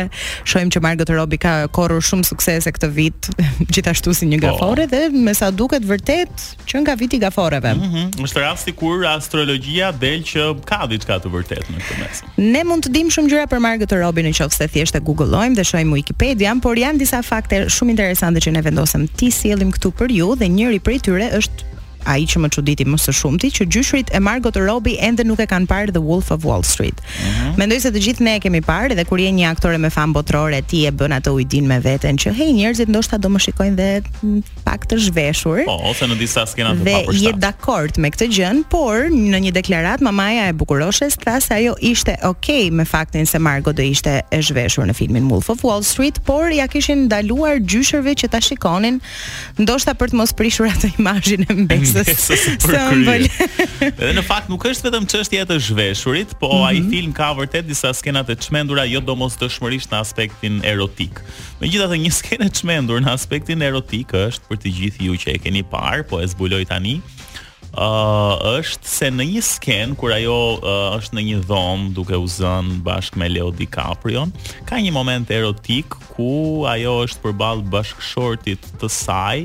Shojmë 0.50 0.74
që 0.76 0.82
Margot 0.82 1.10
Robbie 1.14 1.38
ka 1.42 1.68
korur 1.70 2.02
shumë 2.02 2.24
sukses 2.26 2.66
këtë 2.66 2.90
vit 2.96 3.15
gjithashtu 3.74 4.14
si 4.16 4.28
një 4.30 4.40
po. 4.42 4.48
gafore 4.48 4.86
oh. 4.86 4.92
dhe 4.92 5.00
me 5.12 5.34
sa 5.38 5.50
duket 5.52 5.84
vërtet 5.88 6.46
që 6.68 6.82
nga 6.84 6.96
viti 7.00 7.20
gaforeve. 7.22 7.72
Mhm, 7.74 7.84
mm 7.84 7.92
-hmm. 7.94 8.24
Më 8.24 8.30
shtërra 8.32 8.74
kur 8.80 9.06
astrologia 9.08 9.92
del 9.92 10.22
që 10.24 10.44
ka 10.70 10.86
diçka 10.92 11.20
të 11.24 11.30
vërtet 11.36 11.64
në 11.74 11.78
këtë 11.86 12.00
mesë. 12.02 12.34
Ne 12.54 12.64
mund 12.64 12.86
të 12.88 12.92
dim 12.96 13.08
shumë 13.16 13.30
gjyra 13.32 13.46
për 13.54 13.62
margë 13.68 13.88
të 13.92 14.02
robin 14.04 14.26
në 14.30 14.34
që 14.40 14.68
thjeshtë 14.74 14.98
e 14.98 15.04
googlojmë 15.08 15.56
dhe 15.56 15.64
shojmë 15.72 15.92
Wikipedia, 15.98 16.56
por 16.64 16.76
janë 16.78 17.00
disa 17.00 17.22
fakte 17.24 17.64
shumë 17.76 17.90
interesante 17.96 18.40
që 18.40 18.52
ne 18.56 18.62
vendosëm 18.68 19.08
ti 19.18 19.32
si 19.32 19.52
elim 19.56 19.72
këtu 19.72 19.92
për 20.00 20.12
ju 20.20 20.36
dhe 20.36 20.48
njëri 20.48 20.80
për 20.86 20.92
i 20.92 21.00
tyre 21.00 21.28
është 21.40 21.74
i 22.14 22.26
që 22.28 22.40
më 22.44 22.50
çuditi 22.54 22.86
më 22.86 23.00
së 23.02 23.14
shumti 23.18 23.50
që 23.58 23.66
gjyshrit 23.74 24.12
e 24.14 24.20
Margot 24.24 24.56
Robbie 24.62 24.98
ende 25.04 25.24
nuk 25.26 25.40
e 25.42 25.48
kanë 25.50 25.68
parë 25.70 25.96
The 25.96 26.02
Wolf 26.04 26.30
of 26.32 26.46
Wall 26.46 26.64
Street. 26.66 27.00
Mhm. 27.02 27.56
Mendoj 27.60 27.80
se 27.86 27.92
të 27.96 28.02
gjithë 28.06 28.22
ne 28.28 28.36
e 28.36 28.40
kemi 28.44 28.62
parë 28.66 28.96
dhe 29.00 29.06
kur 29.10 29.20
je 29.22 29.32
një 29.34 29.50
aktore 29.50 29.78
me 29.82 29.90
fan 29.90 30.14
botrore 30.14 30.60
ti 30.70 30.84
e 30.86 30.92
bën 30.92 31.16
atë 31.20 31.34
ujdin 31.36 31.68
me 31.70 31.80
veten 31.84 32.18
që 32.22 32.34
hey 32.38 32.54
njerëzit 32.58 32.90
ndoshta 32.94 33.18
do 33.18 33.30
më 33.34 33.42
shikojnë 33.46 33.76
dhe 33.80 33.90
mm, 34.04 34.40
pak 34.66 34.86
të 34.90 35.00
zhveshur. 35.10 35.64
Po, 35.68 35.78
ose 35.90 36.06
në 36.12 36.18
disa 36.22 36.46
skena 36.48 36.76
të 36.76 36.86
papërshtatshme. 36.86 37.12
Dhe 37.12 37.30
jetë 37.30 37.42
dakord 37.46 37.98
me 38.06 38.12
këtë 38.14 38.30
gjënë 38.38 38.68
por 38.74 39.10
në 39.12 39.42
një 39.48 39.56
deklaratë 39.58 40.06
mamaja 40.08 40.48
e 40.50 40.54
bukuroshes 40.62 41.18
tha 41.26 41.40
se 41.42 41.58
ajo 41.58 41.76
ishte 41.92 42.18
okay 42.30 42.70
me 42.70 42.86
faktin 42.86 43.26
se 43.26 43.40
Margot 43.40 43.76
do 43.76 43.82
ishte 43.84 44.20
e 44.30 44.42
zhveshur 44.42 44.86
në 44.90 44.94
filmin 44.98 45.28
Wolf 45.32 45.50
of 45.50 45.64
Wall 45.66 45.84
Street, 45.84 46.20
por 46.26 46.52
ja 46.54 46.68
kishin 46.68 47.06
ndaluar 47.08 47.60
gjyshërve 47.60 48.14
që 48.22 48.30
ta 48.32 48.40
shikonin, 48.42 49.00
ndoshta 49.60 49.94
për 49.98 50.14
të 50.14 50.20
mos 50.20 50.34
prishur 50.34 50.70
atë 50.70 50.94
imazhin 51.00 51.46
e 51.50 51.54
mbesë. 51.66 51.95
Sa 52.04 52.36
të 52.36 52.58
përkryer. 52.66 53.26
Edhe 53.88 54.10
në 54.18 54.24
fakt 54.28 54.50
nuk 54.52 54.66
është 54.68 54.90
vetëm 54.90 55.06
çështja 55.12 55.46
e 55.46 55.50
të 55.50 55.58
zhveshurit, 55.68 56.34
po 56.42 56.50
mm 56.52 56.60
-hmm. 56.60 56.68
ai 56.68 56.82
film 56.92 57.12
ka 57.16 57.30
vërtet 57.38 57.68
disa 57.70 57.94
skena 57.96 58.24
të 58.28 58.36
çmendura, 58.44 58.84
jo 58.86 59.00
domosdoshmërisht 59.00 59.92
në 59.94 59.98
aspektin 60.04 60.60
erotik. 60.68 61.22
Megjithatë, 61.64 61.96
një 62.04 62.12
skenë 62.20 62.46
e 62.46 62.50
çmendur 62.58 63.00
në 63.00 63.12
aspektin 63.16 63.62
erotik 63.62 64.12
është 64.12 64.44
për 64.50 64.58
të 64.64 64.70
gjithë 64.78 65.02
ju 65.08 65.14
që 65.22 65.28
e 65.36 65.38
keni 65.44 65.64
parë, 65.74 66.04
po 66.10 66.20
e 66.24 66.28
zbuloj 66.28 66.66
tani. 66.66 67.02
ë 67.76 67.84
uh, 67.84 68.58
është 68.58 68.88
se 68.98 69.08
në 69.12 69.24
një 69.34 69.42
skenë 69.54 69.96
kur 70.00 70.12
ajo 70.14 70.38
uh, 70.56 70.96
është 70.98 71.14
në 71.18 71.22
një 71.30 71.40
dhom 71.50 71.80
duke 71.94 72.16
u 72.18 72.24
zënë 72.40 72.80
bashkë 72.88 73.20
me 73.20 73.28
Leo 73.30 73.52
DiCaprio, 73.52 74.22
ka 74.66 74.76
një 74.80 74.92
moment 74.94 75.32
erotik 75.32 75.86
ku 76.16 76.64
ajo 76.74 76.94
është 77.04 77.20
përballë 77.24 77.68
bashkëshortit 77.76 78.62
të 78.80 78.88
saj, 78.90 79.38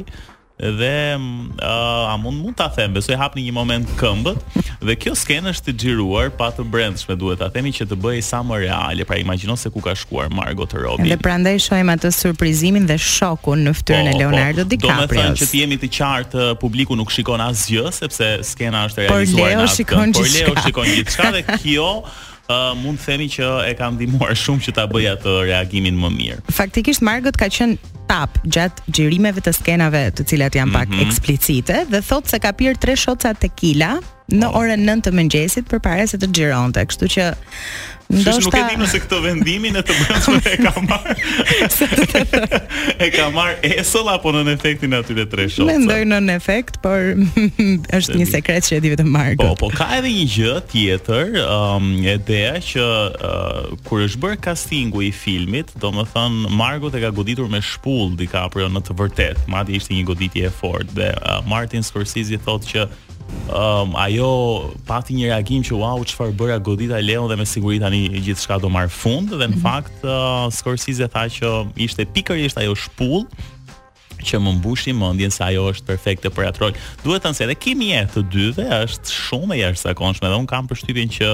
dhe 0.60 1.16
uh, 1.62 2.12
a 2.12 2.16
mund 2.22 2.42
mund 2.44 2.54
ta 2.56 2.68
them, 2.68 2.92
besoj 2.92 3.16
hapni 3.18 3.46
një 3.48 3.54
moment 3.56 3.88
këmbët 4.00 4.58
dhe 4.84 4.94
kjo 5.00 5.14
skenë 5.16 5.54
është 5.54 5.72
e 5.72 5.76
xhiruar 5.80 6.30
pa 6.36 6.50
të 6.52 6.64
brendshme, 6.72 7.16
duhet 7.20 7.40
ta 7.40 7.48
themi 7.54 7.72
që 7.74 7.86
të 7.90 7.96
bëhej 8.04 8.20
sa 8.28 8.42
më 8.44 8.58
reale, 8.66 9.06
pra 9.08 9.16
imagjino 9.20 9.56
se 9.60 9.70
ku 9.72 9.80
ka 9.84 9.94
shkuar 9.96 10.28
Margot 10.36 10.72
Robbie. 10.76 11.08
Dhe 11.14 11.18
prandaj 11.22 11.56
shohim 11.66 11.92
atë 11.94 12.12
surprizimin 12.16 12.86
dhe 12.90 12.98
shokun 13.00 13.64
në 13.68 13.74
fytyrën 13.80 14.10
e 14.10 14.12
po, 14.12 14.16
po, 14.18 14.22
Leonardo 14.22 14.66
po, 14.66 14.70
DiCaprio. 14.72 15.00
Do 15.00 15.08
të 15.08 15.22
thonë 15.22 15.44
që 15.44 15.62
jemi 15.62 15.80
të 15.84 15.90
qartë, 15.98 16.40
uh, 16.40 16.52
publiku 16.62 16.96
nuk 16.98 17.12
shikon 17.14 17.44
asgjë 17.48 17.92
sepse 18.02 18.30
skena 18.52 18.84
është 18.90 19.06
realizuar 19.06 19.54
atë. 19.54 19.54
Por 19.54 19.62
Leo 19.62 19.76
shikon 19.78 20.16
Por 20.18 20.32
Leo 20.34 20.56
shikon 20.66 20.92
gjithçka 20.94 21.32
dhe 21.38 21.44
kjo 21.56 21.90
uh, 22.50 22.71
mund 22.85 23.00
të 23.00 23.09
themi 23.09 23.28
që 23.33 23.47
e 23.71 23.75
kam 23.78 23.97
ndihmuar 23.99 24.35
shumë 24.42 24.66
që 24.66 24.75
ta 24.78 24.87
bëj 24.90 25.07
atë 25.14 25.35
reagimin 25.50 25.99
më 26.02 26.12
mirë. 26.19 26.40
Faktikisht 26.59 27.04
Margot 27.07 27.37
ka 27.38 27.50
qenë 27.50 27.90
tap 28.11 28.40
gjat 28.50 28.83
xhirimeve 28.90 29.42
të 29.47 29.54
skenave 29.54 30.04
të 30.19 30.25
cilat 30.33 30.57
janë 30.59 30.75
pak 30.75 30.88
mm 30.88 30.95
-hmm. 30.99 31.07
eksplicite 31.07 31.76
dhe 31.92 32.00
thot 32.11 32.26
se 32.33 32.38
ka 32.47 32.50
pirë 32.61 32.78
3 32.87 32.99
shoca 33.04 33.35
tequila 33.45 33.92
në 34.34 34.50
orën 34.56 34.84
9 34.87 35.02
të 35.08 35.12
mëngjesit 35.18 35.68
përpara 35.70 36.06
se 36.10 36.18
të 36.22 36.28
xhironte, 36.30 36.82
kështu 36.90 37.08
që 37.16 37.30
ndoshta 38.10 38.32
Shush 38.34 38.46
nuk 38.46 38.56
e 38.58 38.62
di 38.72 38.76
nëse 38.80 39.00
këtë 39.04 39.18
vendimin 39.26 39.76
e 39.78 39.82
të 39.87 39.94
brendshme 39.96 40.52
e 40.52 40.56
ka 40.58 40.70
marr. 40.87 41.10
e 43.06 43.08
ka 43.14 43.26
marr 43.34 43.68
esol 43.68 44.08
apo 44.10 44.32
në 44.34 44.42
efektin 44.56 44.96
aty 44.99 45.14
të 45.18 45.26
tre 45.30 45.44
shoqë. 45.46 45.68
Mendoj 45.68 46.00
në 46.25 46.34
efekt, 46.34 46.80
por 46.82 47.12
është 47.99 48.16
një 48.18 48.26
sekret 48.32 48.66
që 48.66 48.78
e 48.80 48.80
di 48.82 48.90
vetëm 48.96 49.12
Marko. 49.14 49.46
Po, 49.52 49.68
po 49.68 49.70
ka 49.78 49.87
edhe 50.00 50.10
një 50.10 50.25
gjë 50.34 50.54
tjetër, 50.72 51.30
ëm 51.44 51.87
um, 52.00 52.00
që 52.70 52.87
uh, 52.87 53.70
kur 53.87 54.02
është 54.08 54.22
bërë 54.26 54.40
castingu 54.49 55.06
i 55.06 55.12
filmit, 55.14 55.70
domethënë 55.82 56.50
Marko 56.58 56.90
të 56.90 57.04
ka 57.06 57.12
goditur 57.20 57.46
me 57.50 57.62
shpull 57.62 58.16
DiCaprio 58.18 58.66
në 58.75 58.82
të 58.90 58.99
vërtetë. 59.04 59.46
Madje 59.54 59.78
ishte 59.78 59.94
një 59.94 60.08
goditje 60.10 60.50
e 60.50 60.52
fortë 60.58 60.99
dhe 60.99 61.12
uh, 61.14 61.38
Martin 61.46 61.87
Scorsese 61.87 62.42
thotë 62.42 62.75
që 62.75 62.88
um, 63.50 63.94
ajo 63.96 64.72
pati 64.87 65.14
një 65.18 65.30
reagim 65.32 65.62
që 65.66 65.78
wow 65.78 66.02
çfarë 66.06 66.34
bëra 66.38 66.58
godita 66.62 66.99
e 67.00 67.06
Leon 67.06 67.28
dhe 67.30 67.38
me 67.38 67.46
siguri 67.49 67.80
tani 67.82 68.06
gjithçka 68.25 68.58
do 68.62 68.70
marr 68.72 68.90
fund 68.92 69.32
dhe 69.34 69.46
në 69.46 69.56
mhm. 69.56 69.62
fakt 69.64 70.04
uh, 70.06 70.46
Scorsese 70.54 71.08
tha 71.10 71.26
që 71.37 71.52
ishte 71.87 72.06
pikërisht 72.14 72.60
ajo 72.62 72.75
shpull 72.78 73.26
që 74.20 74.37
më 74.37 74.52
mbushi 74.58 74.92
mendjen 74.92 75.32
se 75.32 75.42
ajo 75.46 75.68
është 75.72 75.88
perfekte 75.88 76.28
për 76.37 76.50
atë 76.50 76.60
rol. 76.60 76.75
Duhet 77.00 77.22
të 77.22 77.25
them 77.30 77.37
se 77.38 77.46
edhe 77.46 77.54
kimia 77.56 78.02
e 78.04 78.08
të 78.12 78.20
dyve 78.34 78.66
është 78.82 79.14
shumë 79.16 79.56
e 79.56 79.60
jashtëzakonshme 79.62 80.28
dhe 80.28 80.40
un 80.42 80.49
kam 80.50 80.68
përshtypjen 80.68 81.08
që 81.14 81.30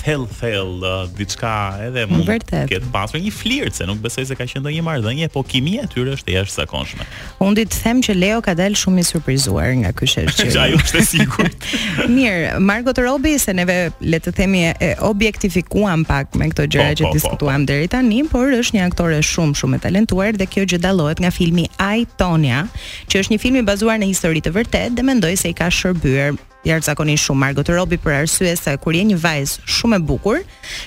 thell 0.00 0.26
thell 0.40 0.72
uh, 0.82 1.04
diçka 1.18 1.52
edhe 1.86 2.04
mund 2.10 2.28
të 2.48 2.60
ketë 2.70 2.90
pasur 2.94 3.20
një 3.22 3.32
flirt 3.34 3.76
se 3.78 3.86
nuk 3.88 4.00
besoj 4.04 4.24
se 4.30 4.36
ka 4.38 4.46
qenë 4.48 4.62
ndonjë 4.64 4.84
marrëdhënie, 4.86 5.28
po 5.34 5.42
kimia 5.46 5.84
e 5.86 5.90
tyre 5.92 6.14
është 6.16 6.32
e 6.32 6.36
jashtëzakonshme. 6.38 7.06
Unë 7.44 7.60
ditë 7.60 7.80
them 7.84 8.00
që 8.06 8.16
Leo 8.18 8.40
ka 8.46 8.54
dalë 8.58 8.78
shumë 8.82 9.02
i 9.02 9.06
surprizuar 9.08 9.72
nga 9.82 9.92
ky 9.96 10.08
shërbim. 10.12 10.42
Që 10.52 10.60
ajo 10.64 10.80
është 10.80 10.98
e 11.02 11.04
sigurt. 11.10 11.68
Mirë, 12.16 12.60
Margot 12.62 12.98
Robbie 13.04 13.38
se 13.42 13.54
neve 13.58 13.78
le 14.00 14.20
të 14.22 14.34
themi 14.40 14.64
e 14.72 14.92
objektifikuam 15.12 16.06
pak 16.08 16.34
me 16.40 16.48
këto 16.52 16.66
gjëra 16.68 16.94
po, 16.94 16.94
po, 16.94 17.02
që 17.02 17.08
po. 17.08 17.14
diskutuam 17.18 17.66
po. 17.66 17.70
deri 17.72 17.90
tani, 17.96 18.22
por 18.32 18.54
është 18.60 18.78
një 18.78 18.86
aktore 18.88 19.20
shumë 19.32 19.58
shumë 19.60 19.80
e 19.80 19.84
talentuar 19.88 20.38
dhe 20.40 20.48
kjo 20.50 20.68
që 20.74 20.82
dallohet 20.86 21.22
nga 21.22 21.30
filmi 21.34 21.68
I 21.82 22.06
Tonia, 22.20 22.64
që 23.12 23.24
është 23.26 23.36
një 23.36 23.42
film 23.46 23.60
i 23.62 23.66
bazuar 23.72 24.00
në 24.02 24.10
histori 24.12 24.42
të 24.44 24.54
vërtetë 24.56 24.96
dhe 24.98 25.04
mendoj 25.10 25.34
se 25.42 25.52
i 25.52 25.56
ka 25.58 25.70
shërbyer 25.72 26.38
jashtëzakonisht 26.66 27.26
shumë 27.26 27.40
Margot 27.42 27.70
Robbie 27.74 27.98
për 27.98 28.14
arsye 28.20 28.52
se 28.56 28.74
kur 28.82 28.94
je 28.94 29.02
një 29.08 29.16
vajzë 29.22 29.64
shumë 29.76 29.98
e 30.00 30.04
bukur 30.06 30.42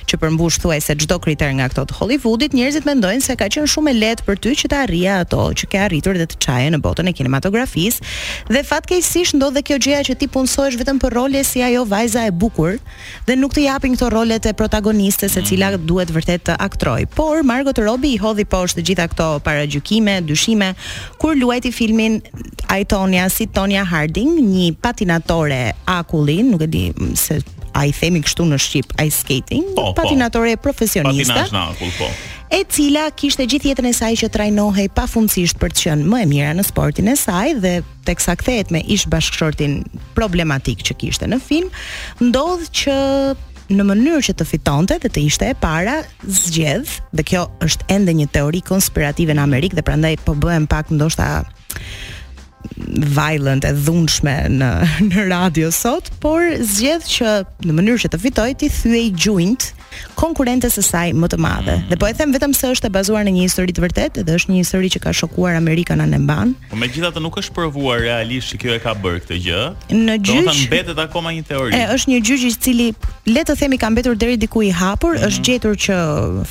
që 0.08 0.20
përmbush 0.22 0.60
thuajse 0.64 0.96
çdo 1.04 1.18
kriter 1.20 1.52
nga 1.58 1.68
ato 1.68 1.84
të 1.90 1.98
Hollywoodit, 2.00 2.56
njerëzit 2.56 2.86
mendojnë 2.88 3.24
se 3.26 3.36
ka 3.40 3.50
qenë 3.52 3.68
shumë 3.74 3.92
e 3.92 3.96
lehtë 4.00 4.26
për 4.28 4.40
ty 4.40 4.54
që 4.62 4.70
të 4.72 4.78
arrija 4.86 5.18
ato 5.26 5.44
që 5.60 5.68
ke 5.72 5.82
arritur 5.88 6.20
dhe 6.22 6.28
të 6.32 6.40
çaje 6.46 6.70
në 6.76 6.80
botën 6.86 7.10
e 7.12 7.14
kinematografisë. 7.16 8.08
Dhe 8.52 8.62
fatkeqësisht 8.64 9.36
ndodhe 9.40 9.64
kjo 9.68 9.78
gjëja 9.84 10.06
që 10.12 10.16
ti 10.22 10.30
punsohesh 10.32 10.78
vetëm 10.80 11.00
për 11.04 11.16
role 11.18 11.44
si 11.46 11.64
ajo 11.66 11.84
vajza 11.92 12.24
e 12.30 12.32
bukur 12.32 12.78
dhe 13.28 13.36
nuk 13.40 13.52
të 13.56 13.66
japin 13.68 13.96
këto 13.98 14.10
role 14.16 14.40
të 14.40 14.54
protagonistes 14.56 15.36
se 15.36 15.44
cila 15.46 15.74
mm. 15.76 15.84
duhet 15.90 16.16
vërtet 16.16 16.46
të 16.48 16.58
aktroj. 16.70 17.04
Por 17.18 17.44
Margot 17.44 17.76
Robbie 17.84 18.16
i 18.16 18.22
hodhi 18.22 18.46
poshtë 18.48 18.86
gjitha 18.88 19.10
këto 19.12 19.30
paragjykime, 19.46 20.22
dyshime 20.30 20.72
kur 21.22 21.36
luajti 21.36 21.72
filmin 21.76 22.22
Aitonia 22.72 23.28
si 23.30 23.48
Tonya 23.48 23.84
Harding, 23.86 24.40
një 24.46 24.72
patinatore 24.82 25.65
akullin, 25.88 26.46
nuk 26.52 26.62
e 26.62 26.66
di 26.68 26.84
se 27.16 27.40
a 27.76 27.86
i 27.86 27.92
themi 27.92 28.22
kështu 28.24 28.46
në 28.48 28.58
Shqip, 28.62 28.94
a 29.02 29.06
i 29.08 29.12
skating, 29.12 29.66
po, 29.76 29.90
po. 29.92 30.02
patinatore 30.02 30.54
po, 30.56 30.70
profesionista, 30.70 31.48
në 31.52 31.64
akull, 31.74 31.92
po. 32.00 32.10
e 32.56 32.62
cila 32.72 33.08
kishte 33.18 33.44
gjithë 33.52 33.72
jetën 33.74 33.90
e 33.90 33.94
saj 33.98 34.14
që 34.24 34.30
trajnohej 34.32 34.88
pa 34.96 35.06
për 35.08 35.50
të 35.50 35.82
qënë 35.82 36.08
më 36.14 36.22
e 36.24 36.30
mira 36.30 36.54
në 36.56 36.66
sportin 36.70 37.08
e 37.12 37.18
saj 37.20 37.56
dhe 37.64 37.74
të 38.06 38.16
kthehet 38.22 38.72
me 38.76 38.84
ish 38.96 39.08
bashkëshortin 39.12 39.80
problematik 40.16 40.86
që 40.88 40.96
kishte 41.04 41.28
në 41.32 41.42
film, 41.44 41.70
ndodhë 42.22 42.72
që 42.82 42.98
në 43.66 43.82
mënyrë 43.84 44.24
që 44.30 44.34
të 44.38 44.46
fitonte 44.46 44.96
dhe 45.02 45.10
të 45.10 45.24
ishte 45.26 45.48
e 45.50 45.56
para 45.58 46.00
zgjedh 46.22 47.00
dhe 47.18 47.24
kjo 47.26 47.44
është 47.66 47.88
ende 47.96 48.14
një 48.14 48.28
teori 48.36 48.62
konspirative 48.62 49.34
në 49.34 49.42
Amerikë 49.42 49.80
dhe 49.82 49.84
prandaj 49.88 50.14
po 50.24 50.36
bëhem 50.38 50.68
pak 50.70 50.94
ndoshta 50.94 51.42
violent 52.98 53.64
e 53.66 53.72
dhunshme 53.76 54.36
në 54.60 54.70
në 55.12 55.28
radio 55.30 55.72
sot, 55.74 56.10
por 56.24 56.42
zgjedh 56.62 57.08
që 57.10 57.32
në 57.70 57.76
mënyrë 57.80 58.04
që 58.06 58.12
të 58.16 58.22
fitoj 58.24 58.50
ti 58.62 58.70
thyej 58.72 59.08
joint 59.26 59.72
konkurentes 60.20 60.76
së 60.76 60.84
saj 60.84 61.12
më 61.16 61.30
të 61.32 61.38
madhe. 61.40 61.78
Mm. 61.80 61.86
Dhe 61.92 61.98
po 62.02 62.08
e 62.10 62.14
them 62.18 62.34
vetëm 62.36 62.52
se 62.58 62.68
është 62.76 62.90
e 62.90 62.94
bazuar 62.98 63.24
në 63.28 63.32
një 63.36 63.46
histori 63.48 63.72
të 63.76 63.84
vërtetë 63.86 64.26
dhe 64.28 64.36
është 64.40 64.52
një 64.52 64.60
histori 64.64 64.90
që 64.96 65.00
ka 65.06 65.14
shokuar 65.16 65.56
Amerikën 65.60 66.04
anë 66.04 66.20
mban. 66.26 66.52
Po 66.74 66.80
megjithatë 66.82 67.24
nuk 67.24 67.38
është 67.40 67.56
provuar 67.56 68.02
realisht 68.04 68.52
se 68.54 68.60
kjo 68.60 68.76
e 68.76 68.80
ka 68.84 68.92
bërë 69.00 69.24
këtë 69.24 69.38
gjë. 69.48 69.62
Në 69.96 70.18
gjyq. 70.20 70.34
Do 70.34 70.52
të 70.52 70.58
mbetet 70.66 71.00
akoma 71.08 71.32
një 71.38 71.46
teori. 71.52 71.76
E, 71.80 71.86
është 71.96 72.12
një 72.12 72.20
gjyq 72.28 72.46
i 72.50 72.54
cili 72.68 72.90
le 73.32 73.46
të 73.48 73.56
themi 73.62 73.80
ka 73.82 73.92
mbetur 73.96 74.20
deri 74.20 74.36
diku 74.40 74.66
i 74.68 74.74
hapur, 74.84 75.16
mm. 75.16 75.28
është 75.30 75.48
gjetur 75.50 75.80
që 75.88 76.02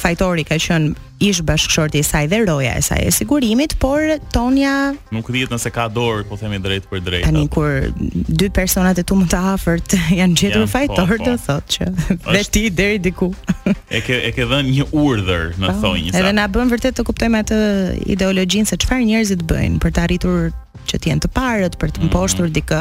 fajtori 0.01 0.49
ka 0.49 0.57
qenë 0.67 0.95
ish 1.29 1.41
bashkëshorti 1.47 1.99
i 2.03 2.07
saj 2.11 2.27
dhe 2.33 2.39
roja 2.49 2.73
e 2.79 2.83
saj 2.83 3.01
e 3.01 3.11
sigurimit, 3.19 3.77
por 3.83 4.01
Tonja 4.33 4.95
nuk 5.15 5.27
dihet 5.35 5.53
nëse 5.53 5.71
ka 5.73 5.87
dorë, 5.93 6.25
po 6.29 6.37
themi 6.41 6.59
drejt 6.63 6.89
për 6.91 7.03
drejtë. 7.07 7.29
Tanë 7.29 7.45
kur 7.55 7.89
dy 8.41 8.49
personat 8.55 9.01
e 9.01 9.05
tu 9.07 9.17
më 9.19 9.29
të 9.33 9.41
afërt 9.55 9.97
janë 10.21 10.39
gjetur 10.41 10.67
po, 10.67 10.71
fajtor 10.75 11.15
do 11.15 11.31
po. 11.31 11.37
thotë 11.47 11.77
që 11.77 12.41
dhe 12.51 12.65
deri 12.83 13.01
diku. 13.09 13.31
E 13.95 14.01
ke 14.05 14.17
e 14.29 14.31
ke 14.35 14.45
dhënë 14.51 14.71
një 14.77 14.85
urdhër 14.91 15.53
në 15.61 15.69
po, 15.71 15.79
thonjë. 15.85 16.13
Edhe 16.19 16.33
na 16.37 16.45
bën 16.51 16.73
vërtet 16.73 16.97
të 16.99 17.05
kuptojmë 17.07 17.41
atë 17.45 17.57
ideologjinë 18.17 18.69
se 18.73 18.79
çfarë 18.83 19.07
njerëzit 19.09 19.47
bëjnë 19.49 19.81
për 19.83 19.95
të 19.95 20.03
arritur 20.05 20.51
që 20.91 20.99
të 21.03 21.11
jenë 21.11 21.23
të 21.25 21.31
parët 21.37 21.77
për 21.81 21.93
të 21.95 22.03
mhm. 22.03 22.11
mposhtur 22.13 22.49
mm. 22.49 22.55
dikë 22.59 22.81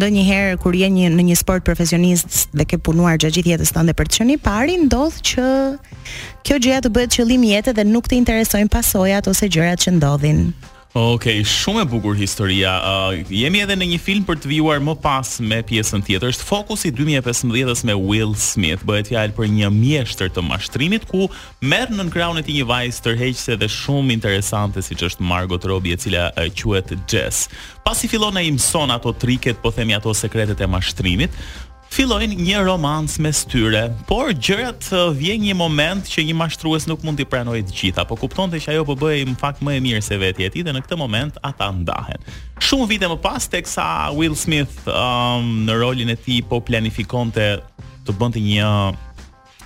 ndonjëherë 0.00 0.58
kur 0.62 0.76
je 0.78 0.88
një 0.94 1.10
në 1.16 1.26
një 1.30 1.36
sport 1.40 1.64
profesionist 1.66 2.48
dhe 2.56 2.66
ke 2.70 2.80
punuar 2.88 3.18
gjatë 3.20 3.38
gjithë 3.38 3.54
jetës 3.54 3.74
tënde 3.76 3.96
për 4.00 4.10
të 4.12 4.20
qenë 4.22 4.36
i 4.36 4.40
pari 4.48 4.76
ndodh 4.86 5.20
që 5.32 5.46
kjo 6.46 6.60
gjëja 6.66 6.84
të 6.86 6.92
bëhet 6.96 7.16
qëllim 7.18 7.46
jetë 7.52 7.76
dhe 7.80 7.86
nuk 7.90 8.08
të 8.10 8.20
interesojnë 8.22 8.72
pasojat 8.72 9.30
ose 9.32 9.48
gjërat 9.50 9.86
që 9.86 9.96
ndodhin. 9.98 10.44
Ok, 10.90 11.22
shumë 11.46 11.84
e 11.84 11.86
bukur 11.88 12.16
historia. 12.18 12.72
Uh, 12.82 13.12
jemi 13.30 13.60
edhe 13.62 13.76
në 13.78 13.86
një 13.92 13.98
film 14.02 14.24
për 14.26 14.40
të 14.42 14.48
vjuar 14.50 14.80
më 14.82 14.96
pas 14.98 15.28
me 15.38 15.60
pjesën 15.62 16.02
tjetër. 16.02 16.32
Është 16.32 16.46
Fokus 16.48 16.82
i 16.88 16.90
2015-s 16.90 17.84
me 17.86 17.94
Will 17.94 18.32
Smith. 18.34 18.82
Bëhet 18.88 19.12
fjalë 19.12 19.36
për 19.36 19.50
një 19.54 19.68
mjeshtër 19.70 20.32
të 20.34 20.42
mashtrimit 20.48 21.06
ku 21.12 21.28
merr 21.62 21.94
nën 21.94 22.10
krahun 22.10 22.42
e 22.42 22.46
një 22.48 22.66
vajzë 22.66 23.04
tërheqëse 23.06 23.60
dhe 23.62 23.70
shumë 23.70 24.16
interesante 24.18 24.82
siç 24.82 25.06
është 25.12 25.30
Margot 25.30 25.62
Robbie 25.70 25.94
e 25.94 26.00
cila 26.02 26.26
uh, 26.34 26.50
quhet 26.58 26.90
Jess. 27.06 27.46
Pasi 27.86 28.10
fillon 28.10 28.34
ai 28.42 28.48
mëson 28.56 28.90
ato 28.90 29.14
triket, 29.14 29.62
po 29.62 29.70
themi 29.70 29.94
ato 29.94 30.10
sekretet 30.12 30.58
e 30.58 30.66
mashtrimit, 30.74 31.30
fillojnë 31.90 32.36
një 32.38 32.60
romans 32.68 33.16
me 33.22 33.32
styre, 33.34 33.88
por 34.08 34.30
gjërat 34.30 34.86
vje 35.18 35.34
një 35.42 35.56
moment 35.58 36.06
që 36.06 36.22
një 36.28 36.36
mashtrues 36.38 36.86
nuk 36.88 37.02
mund 37.06 37.18
t'i 37.18 37.26
pranojë 37.26 37.64
gjitha, 37.66 38.04
po 38.06 38.14
kuptonte 38.20 38.60
që 38.62 38.76
ajo 38.76 38.84
po 38.88 38.94
bëhej 39.00 39.24
në 39.28 39.34
fakt 39.40 39.62
më 39.66 39.74
e 39.76 39.82
mirë 39.88 40.04
se 40.06 40.18
vetja 40.22 40.46
e 40.46 40.64
dhe 40.68 40.74
në 40.76 40.84
këtë 40.86 40.98
moment 41.00 41.40
ata 41.46 41.70
ndahen. 41.74 42.22
Shumë 42.62 42.88
vite 42.92 43.10
më 43.10 43.18
pas 43.24 43.50
teksa 43.50 43.84
Will 44.14 44.38
Smith 44.38 44.78
um, 44.86 45.50
në 45.66 45.80
rolin 45.82 46.14
e 46.14 46.18
tij 46.20 46.44
po 46.46 46.62
planifikonte 46.62 47.50
të 48.06 48.18
bënte 48.20 48.42
një 48.44 48.70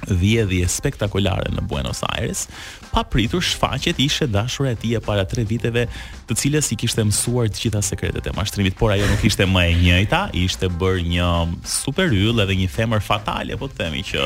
vjedhje 0.04 0.66
spektakolare 0.69 1.52
në 1.54 1.62
Buenos 1.69 2.00
Aires, 2.14 2.47
papritur 2.95 3.43
shfaqet 3.43 3.99
ishte 4.07 4.29
dashura 4.37 4.71
e 4.75 4.77
tij 4.79 5.03
para 5.09 5.25
3 5.35 5.43
viteve, 5.53 5.83
të 6.29 6.37
cilës 6.41 6.71
i 6.75 6.79
kishte 6.83 7.03
mësuar 7.09 7.51
të 7.51 7.63
gjitha 7.65 7.83
sekretet 7.91 8.29
e 8.31 8.37
mashtrimit, 8.39 8.79
por 8.79 8.95
ajo 8.95 9.09
nuk 9.11 9.25
ishte 9.31 9.49
më 9.55 9.65
e 9.71 9.75
njëjta, 9.83 10.23
ishte 10.47 10.71
bërë 10.81 11.05
një 11.15 11.31
super 11.79 12.15
yll 12.25 12.45
edhe 12.47 12.61
një 12.63 12.71
femër 12.77 13.03
fatale, 13.11 13.59
po 13.63 13.67
të 13.73 13.83
themi 13.83 14.07
që 14.13 14.23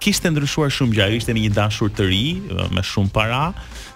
kishte 0.00 0.30
ndryshuar 0.32 0.72
shumë 0.72 0.96
gjë, 0.96 1.08
ishte 1.20 1.36
me 1.36 1.44
një 1.44 1.52
dashur 1.60 1.92
të 1.92 2.08
ri, 2.08 2.22
uh, 2.54 2.66
me 2.72 2.82
shumë 2.88 3.12
para, 3.12 3.44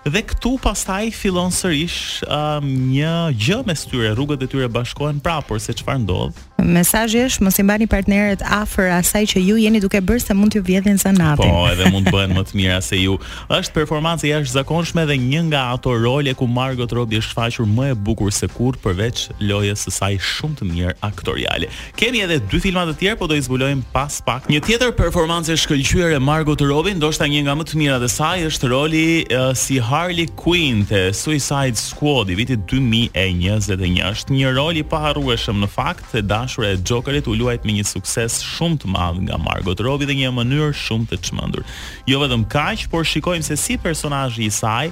dhe 0.04 0.20
këtu 0.28 0.58
pastaj 0.60 1.06
fillon 1.16 1.52
sërish 1.56 2.20
um, 2.28 2.66
një 2.92 3.12
gjë 3.40 3.62
mes 3.70 3.86
tyre, 3.88 4.10
rrugët 4.12 4.44
e 4.44 4.50
tyre 4.52 4.68
bashkohen 4.74 5.22
prapë, 5.24 5.48
por 5.48 5.62
se 5.64 5.72
çfarë 5.80 6.02
ndodh? 6.04 6.42
Mesazhi 6.64 7.18
është 7.26 7.42
mos 7.44 7.56
i 7.60 7.64
mbani 7.66 7.86
partneret 7.90 8.40
afër 8.46 8.88
asaj 8.98 9.24
që 9.34 9.40
ju 9.42 9.56
jeni 9.60 9.80
duke 9.82 9.98
bërë 10.00 10.22
se 10.22 10.36
mund 10.38 10.52
t'ju 10.54 10.62
vjedhin 10.64 10.96
zanatin. 11.00 11.48
Po, 11.50 11.64
edhe 11.68 11.90
mund 11.92 12.06
të 12.08 12.12
bëhen 12.14 12.32
më 12.36 12.44
të 12.48 12.56
mira 12.56 12.78
se 12.84 12.96
ju. 13.02 13.18
Është 13.52 13.74
performancë 13.74 14.30
jashtëzakonshme 14.30 15.04
dhe 15.10 15.16
një 15.20 15.42
nga 15.50 15.64
ato 15.74 15.92
role 16.00 16.32
ku 16.38 16.46
Margot 16.48 16.94
Robbie 16.96 17.20
është 17.20 17.34
shfaqur 17.34 17.68
më 17.68 17.90
e 17.92 17.98
bukur 18.06 18.32
se 18.34 18.48
kur 18.54 18.78
përveç 18.80 19.26
lojës 19.44 19.84
së 19.88 19.92
saj 19.98 20.14
shumë 20.24 20.56
të 20.62 20.70
mirë 20.70 20.94
aktoriale. 21.04 21.68
Kemi 22.00 22.22
edhe 22.24 22.38
dy 22.40 22.62
filma 22.64 22.86
të 22.88 22.96
tjerë, 23.02 23.20
po 23.20 23.28
do 23.28 23.36
i 23.36 23.44
zbulojmë 23.44 23.84
pas 23.92 24.16
pak. 24.24 24.48
Një 24.48 24.62
tjetër 24.64 24.94
performancë 24.96 25.58
shkëlqyer 25.66 25.93
kthyer 25.94 26.10
e 26.12 26.18
Margot 26.18 26.58
Robbie, 26.60 26.94
ndoshta 26.98 27.28
një 27.30 27.44
nga 27.46 27.52
më 27.54 27.64
të 27.70 27.76
mirat 27.78 28.02
e 28.02 28.08
saj 28.10 28.40
është 28.48 28.66
roli 28.72 29.02
uh, 29.30 29.52
si 29.54 29.76
Harley 29.78 30.26
Quinn 30.40 30.80
te 30.90 31.12
Suicide 31.14 31.78
Squad 31.78 32.32
i 32.34 32.38
vitit 32.40 32.64
2021. 32.66 34.02
Është 34.02 34.34
një 34.34 34.50
rol 34.56 34.80
i 34.82 34.82
paharrueshëm 34.90 35.62
në 35.62 35.68
fakt 35.70 36.10
se 36.10 36.24
dashura 36.26 36.72
e 36.74 36.80
Jokerit 36.82 37.30
u 37.30 37.36
luajt 37.38 37.62
me 37.68 37.76
një 37.78 37.86
sukses 37.86 38.40
shumë 38.42 38.80
të 38.82 38.90
madh 38.90 39.20
nga 39.28 39.38
Margot 39.46 39.84
Robbie 39.86 40.10
dhe 40.10 40.18
një 40.18 40.34
mënyrë 40.34 40.72
shumë 40.82 41.12
të 41.12 41.20
çmendur. 41.28 41.62
Jo 42.10 42.18
vetëm 42.26 42.42
kaq, 42.50 42.88
por 42.90 43.06
shikojmë 43.06 43.46
se 43.46 43.54
si 43.62 43.78
personazhi 43.78 44.48
i 44.50 44.54
saj 44.58 44.90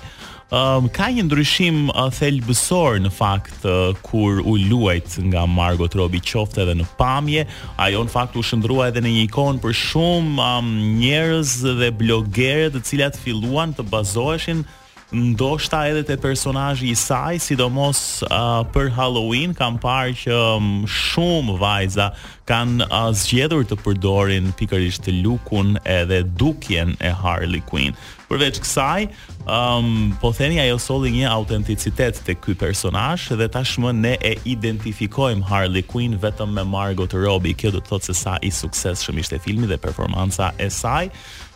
Um, 0.52 0.84
ka 0.92 1.06
një 1.08 1.22
ndryshim 1.30 1.78
uh, 1.96 2.10
thelbësor 2.12 2.98
në 3.00 3.10
fakt 3.16 3.62
uh, 3.64 3.94
kur 4.04 4.42
u 4.44 4.58
luajt 4.60 5.14
nga 5.30 5.46
Margot 5.48 5.94
Robbie 5.96 6.20
qoftë 6.20 6.66
edhe 6.66 6.74
në 6.76 6.88
pamje, 7.00 7.46
ajo 7.80 8.02
në 8.04 8.12
fakt 8.12 8.36
u 8.36 8.44
shndrua 8.44 8.90
edhe 8.90 9.00
në 9.00 9.14
një 9.14 9.24
ikon 9.30 9.62
për 9.64 9.72
shumë 9.80 10.34
um, 10.50 10.68
njerëz 11.00 11.54
dhe 11.80 11.88
blogere 12.02 12.68
të 12.74 12.84
cilat 12.90 13.16
filluan 13.24 13.72
të 13.78 13.88
bazoheshin 13.94 14.64
ndoshta 15.12 15.84
edhe 15.88 16.02
te 16.06 16.16
personazhi 16.16 16.88
i 16.90 16.94
saj, 16.96 17.36
sidomos 17.44 18.00
uh, 18.24 18.62
për 18.72 18.88
Halloween 18.96 19.52
kam 19.56 19.76
parë 19.82 20.14
që 20.22 20.38
um, 20.56 20.70
shumë 20.88 21.56
vajza 21.60 22.06
kanë 22.48 22.86
uh, 22.88 23.10
zgjedhur 23.20 23.66
të 23.68 23.76
përdorin 23.84 24.48
pikërisht 24.56 25.10
lukun 25.20 25.74
edhe 25.84 26.22
dukjen 26.40 26.94
e 27.04 27.12
Harley 27.12 27.60
Quinn. 27.68 27.92
Përveç 28.30 28.62
kësaj, 28.64 29.02
um, 29.44 30.14
po 30.22 30.32
theni 30.32 30.62
ajo 30.64 30.78
solli 30.80 31.12
një 31.18 31.28
autenticitet 31.28 32.22
te 32.24 32.38
ky 32.40 32.56
personazh 32.64 33.28
dhe 33.36 33.50
tashmë 33.52 33.92
ne 34.00 34.14
e 34.24 34.38
identifikojm 34.48 35.44
Harley 35.52 35.84
Quinn 35.84 36.16
vetëm 36.24 36.56
me 36.56 36.64
Margot 36.64 37.12
Robbie, 37.12 37.52
kjo 37.52 37.74
do 37.76 37.84
të 37.84 37.92
thotë 37.92 38.08
se 38.08 38.16
sa 38.24 38.40
i 38.40 38.48
suksesshëm 38.48 39.20
ishte 39.20 39.42
filmi 39.44 39.68
dhe 39.68 39.76
performanca 39.76 40.54
e 40.56 40.72
saj. 40.72 41.10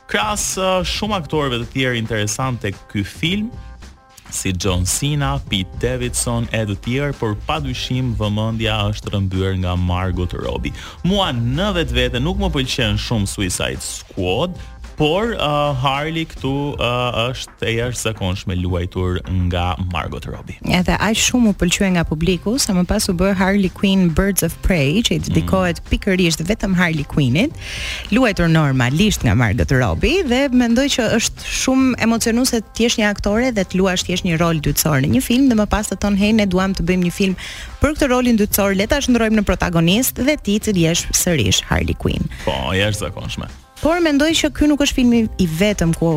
Kras 0.06 0.52
uh, 0.60 0.84
shumë 0.86 1.16
aktorëve 1.18 1.58
të 1.64 1.72
tjerë 1.72 1.98
interesant 1.98 2.60
tek 2.62 2.76
ky 2.92 3.02
film, 3.02 3.48
si 4.32 4.52
John 4.54 4.84
Cena, 4.86 5.32
Pete 5.50 5.78
Davidson 5.82 6.46
e 6.54 6.60
të 6.68 6.76
tjerë, 6.84 7.16
por 7.18 7.34
padyshim 7.48 8.12
vëmendja 8.18 8.76
është 8.92 9.14
rëmbyer 9.16 9.58
nga 9.64 9.74
Margot 9.80 10.30
Robbie. 10.38 10.72
Mua 11.06 11.28
në 11.34 11.68
vetvete 11.80 12.22
nuk 12.22 12.38
më 12.42 12.52
pëlqen 12.54 12.98
shumë 13.02 13.30
Suicide 13.32 13.82
Squad, 13.86 14.54
por 14.96 15.36
uh, 15.36 15.76
Harley 15.76 16.24
këtu 16.26 16.52
uh, 16.80 17.28
është 17.28 17.66
e 17.68 17.72
jashtëzakonshme 17.78 18.56
luajtur 18.62 19.18
nga 19.46 19.76
Margot 19.92 20.24
Robbie. 20.24 20.56
Edhe 20.78 20.96
aq 20.96 21.18
shumë 21.20 21.52
u 21.52 21.56
pëlqye 21.60 21.90
nga 21.96 22.04
publiku 22.08 22.56
sa 22.60 22.72
më 22.76 22.86
pas 22.88 23.04
u 23.10 23.14
bë 23.16 23.34
Harley 23.36 23.68
Quinn 23.76 24.08
Birds 24.16 24.44
of 24.46 24.56
Prey, 24.64 25.02
që 25.04 25.18
i 25.18 25.22
dedikohet 25.28 25.82
mm. 25.82 25.88
pikërisht 25.92 26.42
vetëm 26.48 26.74
Harley 26.80 27.04
Quinnit, 27.04 27.52
luajtur 28.12 28.48
normalisht 28.48 29.26
nga 29.26 29.36
Margot 29.38 29.68
Robbie 29.76 30.24
dhe 30.24 30.46
mendoj 30.52 30.88
që 30.96 31.10
është 31.20 31.44
shumë 31.60 31.92
emocionuese 32.08 32.62
të 32.72 32.86
jesh 32.86 32.98
një 33.02 33.10
aktore 33.12 33.52
dhe 33.56 33.66
të 33.68 33.80
luash 33.80 34.06
thjesht 34.08 34.24
një 34.26 34.40
rol 34.40 34.62
dytësor 34.64 35.04
në 35.04 35.12
një 35.18 35.24
film 35.28 35.52
dhe 35.52 35.60
më 35.60 35.68
pas 35.76 35.92
të 35.92 36.00
thonë 36.04 36.22
hey 36.24 36.32
ne 36.40 36.48
duam 36.48 36.72
të 36.74 36.86
bëjmë 36.88 37.08
një 37.08 37.12
film 37.20 37.36
për 37.82 37.96
këtë 37.98 38.10
rolin 38.14 38.40
dytësor, 38.40 38.72
le 38.80 38.88
ta 38.88 39.02
shndrojmë 39.04 39.42
në 39.42 39.44
protagonist 39.46 40.24
dhe 40.24 40.38
ti 40.40 40.56
të 40.64 40.76
jesh 40.86 41.04
sërish 41.20 41.60
Harley 41.68 41.94
Quinn. 42.00 42.30
Po, 42.48 42.56
jashtëzakonshme. 42.72 43.52
Por 43.84 43.98
mendoj 44.02 44.32
që 44.38 44.48
ky 44.56 44.68
nuk 44.70 44.80
është 44.86 44.96
filmi 45.02 45.24
i 45.42 45.46
vetëm 45.46 45.92
ku 46.00 46.10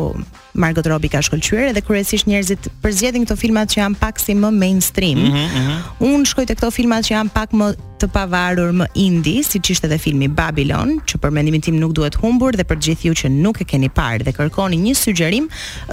Margot 0.60 0.86
Robbie 0.90 1.12
ka 1.12 1.20
shkëlqyer 1.22 1.74
dhe 1.76 1.82
kryesisht 1.86 2.26
njerëzit 2.26 2.70
përzgjedhin 2.82 3.26
këto 3.28 3.36
filmat 3.38 3.70
që 3.70 3.82
janë 3.84 4.00
pak 4.00 4.18
si 4.18 4.34
më 4.34 4.48
mainstream. 4.56 5.18
Mm 5.18 5.32
-hmm, 5.32 5.46
mm 5.52 5.76
-hmm. 6.00 6.24
shkoj 6.26 6.46
te 6.48 6.54
këto 6.58 6.70
filmat 6.70 7.04
që 7.06 7.12
janë 7.14 7.30
pak 7.34 7.52
më 7.52 7.68
të 8.00 8.06
pavarur, 8.16 8.70
më 8.72 8.86
indie, 8.94 9.42
siç 9.44 9.70
ishte 9.70 9.86
edhe 9.86 9.98
filmi 9.98 10.28
Babylon, 10.28 10.88
që 11.08 11.14
për 11.22 11.30
mendimin 11.30 11.60
tim 11.60 11.76
nuk 11.76 11.92
duhet 11.92 12.14
humbur 12.16 12.52
dhe 12.56 12.64
për 12.64 12.76
të 12.76 12.84
gjithë 12.86 13.04
ju 13.08 13.12
që 13.20 13.26
nuk 13.44 13.60
e 13.60 13.64
keni 13.64 13.88
parë 13.88 14.22
dhe 14.24 14.32
kërkoni 14.38 14.76
një 14.86 14.94
sugjerim, 14.94 15.48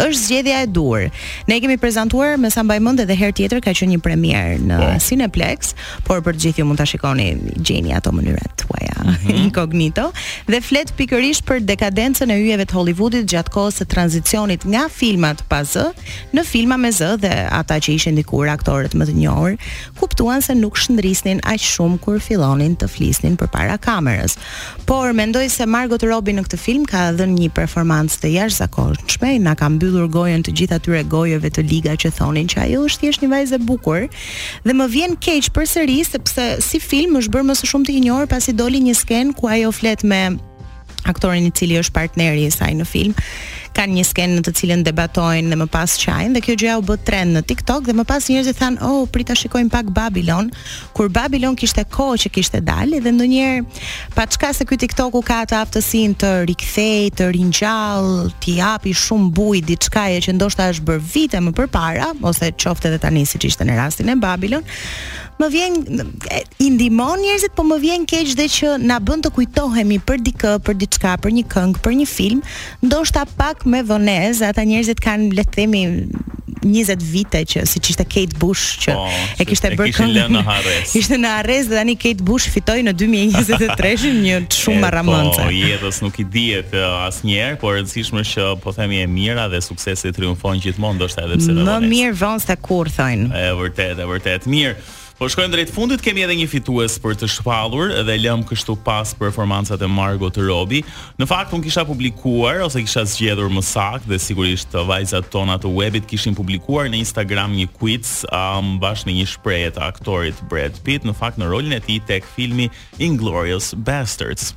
është 0.06 0.21
zgjedhja 0.25 0.62
e 0.63 0.67
dur. 0.67 0.99
Ne 1.47 1.60
kemi 1.62 1.77
prezantuar 1.77 2.38
me 2.38 2.49
sa 2.49 2.63
mbaj 2.63 2.80
mend 2.80 2.99
edhe 2.99 3.15
herë 3.21 3.34
tjetër 3.38 3.60
ka 3.62 3.71
qenë 3.71 3.91
një 3.95 3.99
premier 3.99 4.47
në 4.67 4.75
oh. 4.95 4.97
Cineplex, 5.08 5.75
por 6.08 6.17
për 6.25 6.34
të 6.36 6.39
gjithë 6.43 6.60
ju 6.60 6.65
mund 6.65 6.77
ta 6.77 6.86
shikoni 6.86 7.38
gjeni 7.65 7.93
ato 7.97 8.10
mënyrat 8.12 8.51
tuaja 8.62 8.95
mm 9.03 9.13
-hmm. 9.13 9.36
incognito 9.45 10.06
dhe 10.51 10.62
flet 10.62 10.89
pikërisht 10.97 11.43
për 11.49 11.57
për 11.58 11.63
dekadencën 11.65 12.30
e 12.30 12.36
yjeve 12.38 12.65
të 12.70 12.76
Hollywoodit 12.78 13.26
gjatë 13.32 13.50
kohës 13.54 13.80
së 13.82 13.86
tranzicionit 13.89 14.65
nga 14.70 14.84
filmat 14.93 15.39
pa 15.50 15.62
z 15.65 15.88
në 16.36 16.43
filma 16.46 16.76
me 16.78 16.91
z 16.93 17.15
dhe 17.24 17.32
ata 17.56 17.80
që 17.82 17.96
ishin 17.98 18.17
dikur 18.20 18.46
aktorët 18.52 18.93
më 19.00 19.08
të 19.10 19.13
njohur 19.17 19.56
kuptuan 19.98 20.43
se 20.46 20.54
nuk 20.60 20.76
shndrisnin 20.78 21.39
aq 21.54 21.63
shumë 21.65 21.98
kur 22.04 22.20
fillonin 22.22 22.76
të 22.78 22.89
flisnin 22.93 23.39
përpara 23.41 23.80
kamerës. 23.82 24.36
Por 24.86 25.15
mendoj 25.17 25.48
se 25.50 25.65
Margot 25.65 26.06
Robbie 26.06 26.36
në 26.38 26.43
këtë 26.46 26.60
film 26.62 26.84
ka 26.89 27.08
dhënë 27.17 27.34
një 27.39 27.48
performancë 27.58 28.20
të 28.28 28.34
jashtëzakonshme, 28.36 29.32
na 29.48 29.56
ka 29.58 29.72
mbyllur 29.74 30.12
gojën 30.13 30.46
të 30.46 30.54
gjitha 30.60 30.78
atyre 30.78 31.02
gojëve 31.10 31.50
të 31.58 31.63
liga 31.72 31.96
që 31.98 32.12
thonin 32.20 32.52
që 32.54 32.67
ajo 32.67 32.84
është 32.91 33.06
thjesht 33.08 33.24
një 33.26 33.32
vajzë 33.34 33.58
e 33.58 33.63
bukur 33.72 34.06
dhe 34.67 34.78
më 34.78 34.88
vjen 34.93 35.17
keq 35.26 35.50
përsëri 35.58 35.98
sepse 36.12 36.46
si 36.67 36.82
film 36.86 37.17
është 37.24 37.34
bërë 37.34 37.50
më 37.50 37.58
së 37.63 37.72
shumti 37.74 37.98
i 37.98 38.06
njohur 38.06 38.30
pasi 38.30 38.54
doli 38.54 38.84
një 38.86 38.93
skenë 39.02 39.36
ku 39.41 39.50
ajo 39.56 39.74
flet 39.74 40.04
me 40.06 40.22
aktorin 41.10 41.48
i 41.48 41.52
cili 41.56 41.80
është 41.80 41.96
partneri 42.00 42.46
i 42.48 42.52
saj 42.60 42.74
në 42.82 42.86
film 42.91 43.15
kanë 43.78 43.96
një 44.00 44.06
skenë 44.10 44.40
në 44.40 44.44
të 44.48 44.54
cilën 44.60 44.84
debatojnë 44.88 45.54
dhe 45.54 45.58
më 45.62 45.68
pas 45.74 45.94
qajnë 46.02 46.36
dhe 46.36 46.42
kjo 46.46 46.56
gjëja 46.62 46.78
u 46.80 46.84
bë 46.88 46.96
trend 47.08 47.38
në 47.38 47.44
TikTok 47.50 47.86
dhe 47.88 47.94
më 48.00 48.06
pas 48.10 48.24
njerëzit 48.32 48.58
thanë, 48.58 48.78
"Oh, 48.84 49.06
prita 49.13 49.36
shikojmë 49.38 49.70
pak 49.74 49.92
Babylon." 49.94 50.50
Kur 50.98 51.10
Babylon 51.13 51.56
kishte 51.56 51.84
kohë 51.86 52.18
që 52.24 52.30
kishte 52.38 52.60
dalë 52.66 53.02
dhe 53.06 53.12
ndonjëherë 53.12 53.66
pa 54.16 54.26
çka 54.26 54.50
se 54.58 54.66
ky 54.66 54.78
TikToku 54.82 55.22
ka 55.30 55.46
të 55.46 55.56
aftësinë 55.63 56.16
të 56.18 56.32
rikthej, 56.50 57.13
të 57.18 57.30
ringjall, 57.38 58.32
të 58.42 58.58
japi 58.58 58.92
shumë 59.04 59.30
bujë 59.34 59.70
e 60.18 60.22
që 60.26 60.32
ndoshta 60.36 60.72
është 60.74 60.86
bërë 60.88 61.02
vite 61.13 61.38
më 61.46 61.52
përpara 61.58 62.10
ose 62.26 62.42
qoftë 62.62 62.90
edhe 62.90 63.00
tani 63.04 63.26
siç 63.30 63.46
ishte 63.52 63.63
në 63.68 63.78
rastin 63.78 64.10
e 64.10 64.16
Babylon, 64.16 64.63
më 65.40 65.48
vjen 65.54 65.74
i 66.60 66.68
ndihmon 66.74 67.20
njerëzit, 67.22 67.54
po 67.56 67.62
më 67.70 67.78
vjen 67.84 68.06
keq 68.10 68.34
dhe 68.38 68.48
që 68.58 68.68
na 68.90 68.98
bën 69.00 69.20
të 69.22 69.30
kujtohemi 69.36 70.00
për 70.08 70.18
dikë, 70.26 70.52
për 70.66 70.74
diçka, 70.82 71.12
për 71.22 71.30
një 71.38 71.44
këngë, 71.54 71.76
për 71.86 71.94
një 72.00 72.08
film, 72.18 72.40
ndoshta 72.84 73.26
pak 73.38 73.66
me 73.69 73.84
vonez, 73.86 74.39
ata 74.41 74.63
njerëzit 74.65 75.01
kanë 75.03 75.34
le 75.38 75.43
të 75.45 75.56
themi 75.58 75.84
20 76.67 77.03
vite 77.06 77.39
që 77.51 77.62
siç 77.69 77.91
ishte 77.93 78.03
Kate 78.10 78.39
Bush 78.41 78.80
që 78.84 78.95
oh, 78.97 79.13
e 79.39 79.45
kishte 79.47 79.69
e 79.71 79.77
bërë 79.80 79.93
këngë. 79.95 80.41
Ishte 80.99 81.19
në 81.21 81.30
arrez 81.39 81.69
dhe 81.69 81.77
tani 81.80 81.93
Kate 82.01 82.23
Bush 82.27 82.47
fitoi 82.51 82.82
në 82.88 82.91
2023-shën 82.97 84.17
një 84.25 84.39
shumë 84.58 84.82
marramancë. 84.84 85.45
Po, 85.45 85.53
jetës 85.53 86.01
nuk 86.03 86.19
i 86.23 86.27
dihet 86.34 86.75
asnjëherë, 86.82 87.60
por 87.62 87.77
rëndësishme 87.77 88.25
që 88.34 88.49
po 88.65 88.73
themi 88.75 88.99
e 89.03 89.08
mira 89.12 89.47
dhe 89.53 89.62
suksesi 89.63 90.12
triumfon 90.17 90.60
gjithmonë, 90.65 90.99
ndoshta 90.99 91.27
edhe 91.27 91.39
pse. 91.43 91.56
Më 91.62 91.77
mirë 91.88 92.15
vonë 92.23 92.45
se 92.49 92.58
kur 92.67 92.91
thoin. 92.97 93.30
Është 93.32 93.58
vërtet, 93.62 93.99
është 94.03 94.13
vërtet 94.15 94.53
mirë. 94.58 94.80
Po 95.17 95.25
shkojmë 95.25 95.49
drejt 95.49 95.71
fundit, 95.73 96.01
kemi 96.06 96.21
edhe 96.21 96.36
një 96.38 96.43
fitues 96.51 96.99
për 97.01 97.15
të 97.17 97.25
shpallur 97.34 97.89
dhe 98.06 98.17
lëm 98.21 98.43
kështu 98.45 98.75
pas 98.86 99.15
performancat 99.17 99.82
e 99.82 99.88
Margot 99.89 100.36
Robbie. 100.45 100.84
Në 101.17 101.25
fakt 101.32 101.56
un 101.58 101.63
kisha 101.65 101.82
publikuar 101.89 102.62
ose 102.62 102.84
kisha 102.86 103.01
zgjedhur 103.10 103.49
më 103.49 103.63
saktë 103.65 104.12
dhe 104.13 104.19
sigurisht 104.21 104.77
vajzat 104.77 105.32
tona 105.34 105.58
të 105.58 105.73
webit 105.73 106.06
kishin 106.13 106.38
publikuar 106.38 106.86
në 106.93 107.01
Instagram 107.01 107.58
një 107.63 107.67
quiz 107.80 108.13
um, 108.30 108.75
bashkë 108.84 109.10
me 109.10 109.17
një 109.17 109.27
shprehje 109.34 109.73
të 109.80 109.88
aktorit 109.89 110.45
Brad 110.53 110.77
Pitt 110.86 111.10
në 111.10 111.17
fakt 111.17 111.41
në 111.41 111.49
rolin 111.49 111.73
e 111.73 111.82
tij 111.82 111.97
tek 112.12 112.30
filmi 112.38 112.69
Inglourious 113.01 113.73
Basterds 113.73 114.53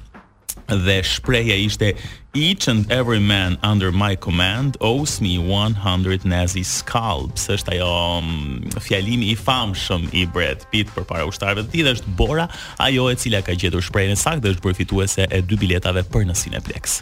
dhe 0.69 1.03
shpreja 1.03 1.55
ishte 1.67 1.97
Each 2.33 2.69
and 2.69 2.89
every 2.93 3.19
man 3.19 3.59
under 3.61 3.91
my 3.91 4.15
command 4.15 4.77
owes 4.81 5.21
me 5.21 5.37
100 5.37 6.23
Nazi 6.25 6.63
scalps. 6.63 7.49
Është 7.51 7.73
ajo 7.75 7.89
um, 7.91 8.29
fjalimi 8.79 9.33
i 9.33 9.35
famshëm 9.35 10.05
i 10.15 10.23
Brad 10.31 10.63
Pitt 10.71 10.93
për 10.95 11.09
para 11.11 11.27
ushtarëve 11.27 11.65
të 11.67 11.73
tij 11.73 11.83
dhe 11.89 11.95
është 11.97 12.15
bora 12.21 12.47
ajo 12.87 13.09
e 13.11 13.17
cila 13.19 13.41
ka 13.43 13.57
gjetur 13.59 13.83
shprehjen 13.83 14.15
e 14.15 14.21
saktë 14.21 14.45
dhe 14.45 14.53
është 14.55 14.63
përfituese 14.63 15.27
e 15.27 15.41
dy 15.43 15.59
biletave 15.59 16.05
për 16.07 16.29
në 16.29 16.37
Cineplex. 16.39 17.01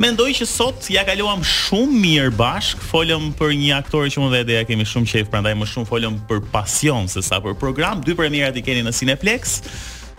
Mendoj 0.00 0.30
që 0.40 0.48
sot 0.48 0.88
ja 0.94 1.04
kaluam 1.10 1.44
shumë 1.44 2.00
mirë 2.06 2.32
bashk, 2.40 2.80
folëm 2.88 3.34
për 3.36 3.52
një 3.60 3.74
aktor 3.82 4.08
që 4.08 4.22
më 4.24 4.30
vete 4.38 4.56
ja 4.56 4.64
kemi 4.70 4.88
shumë 4.88 5.12
qejf, 5.12 5.28
prandaj 5.32 5.52
më 5.60 5.68
shumë 5.74 5.92
folëm 5.92 6.16
për 6.32 6.40
pasion 6.56 7.04
sesa 7.12 7.36
për 7.44 7.58
program. 7.60 8.00
Dy 8.00 8.16
premierat 8.16 8.56
i 8.56 8.64
keni 8.64 8.86
në 8.88 8.96
Cineplex 8.96 9.58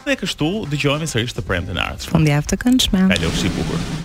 dhe 0.10 0.15
kështu 0.22 0.50
dëgjohemi 0.72 1.08
sërish 1.10 1.36
të 1.38 1.46
premte 1.50 1.76
në 1.76 1.88
ardhshme. 1.91 2.13
Faleminderit 2.15 2.52
të 2.54 2.62
këndshme. 2.65 3.08
Kalofshi 3.15 3.54
bukur. 3.60 4.02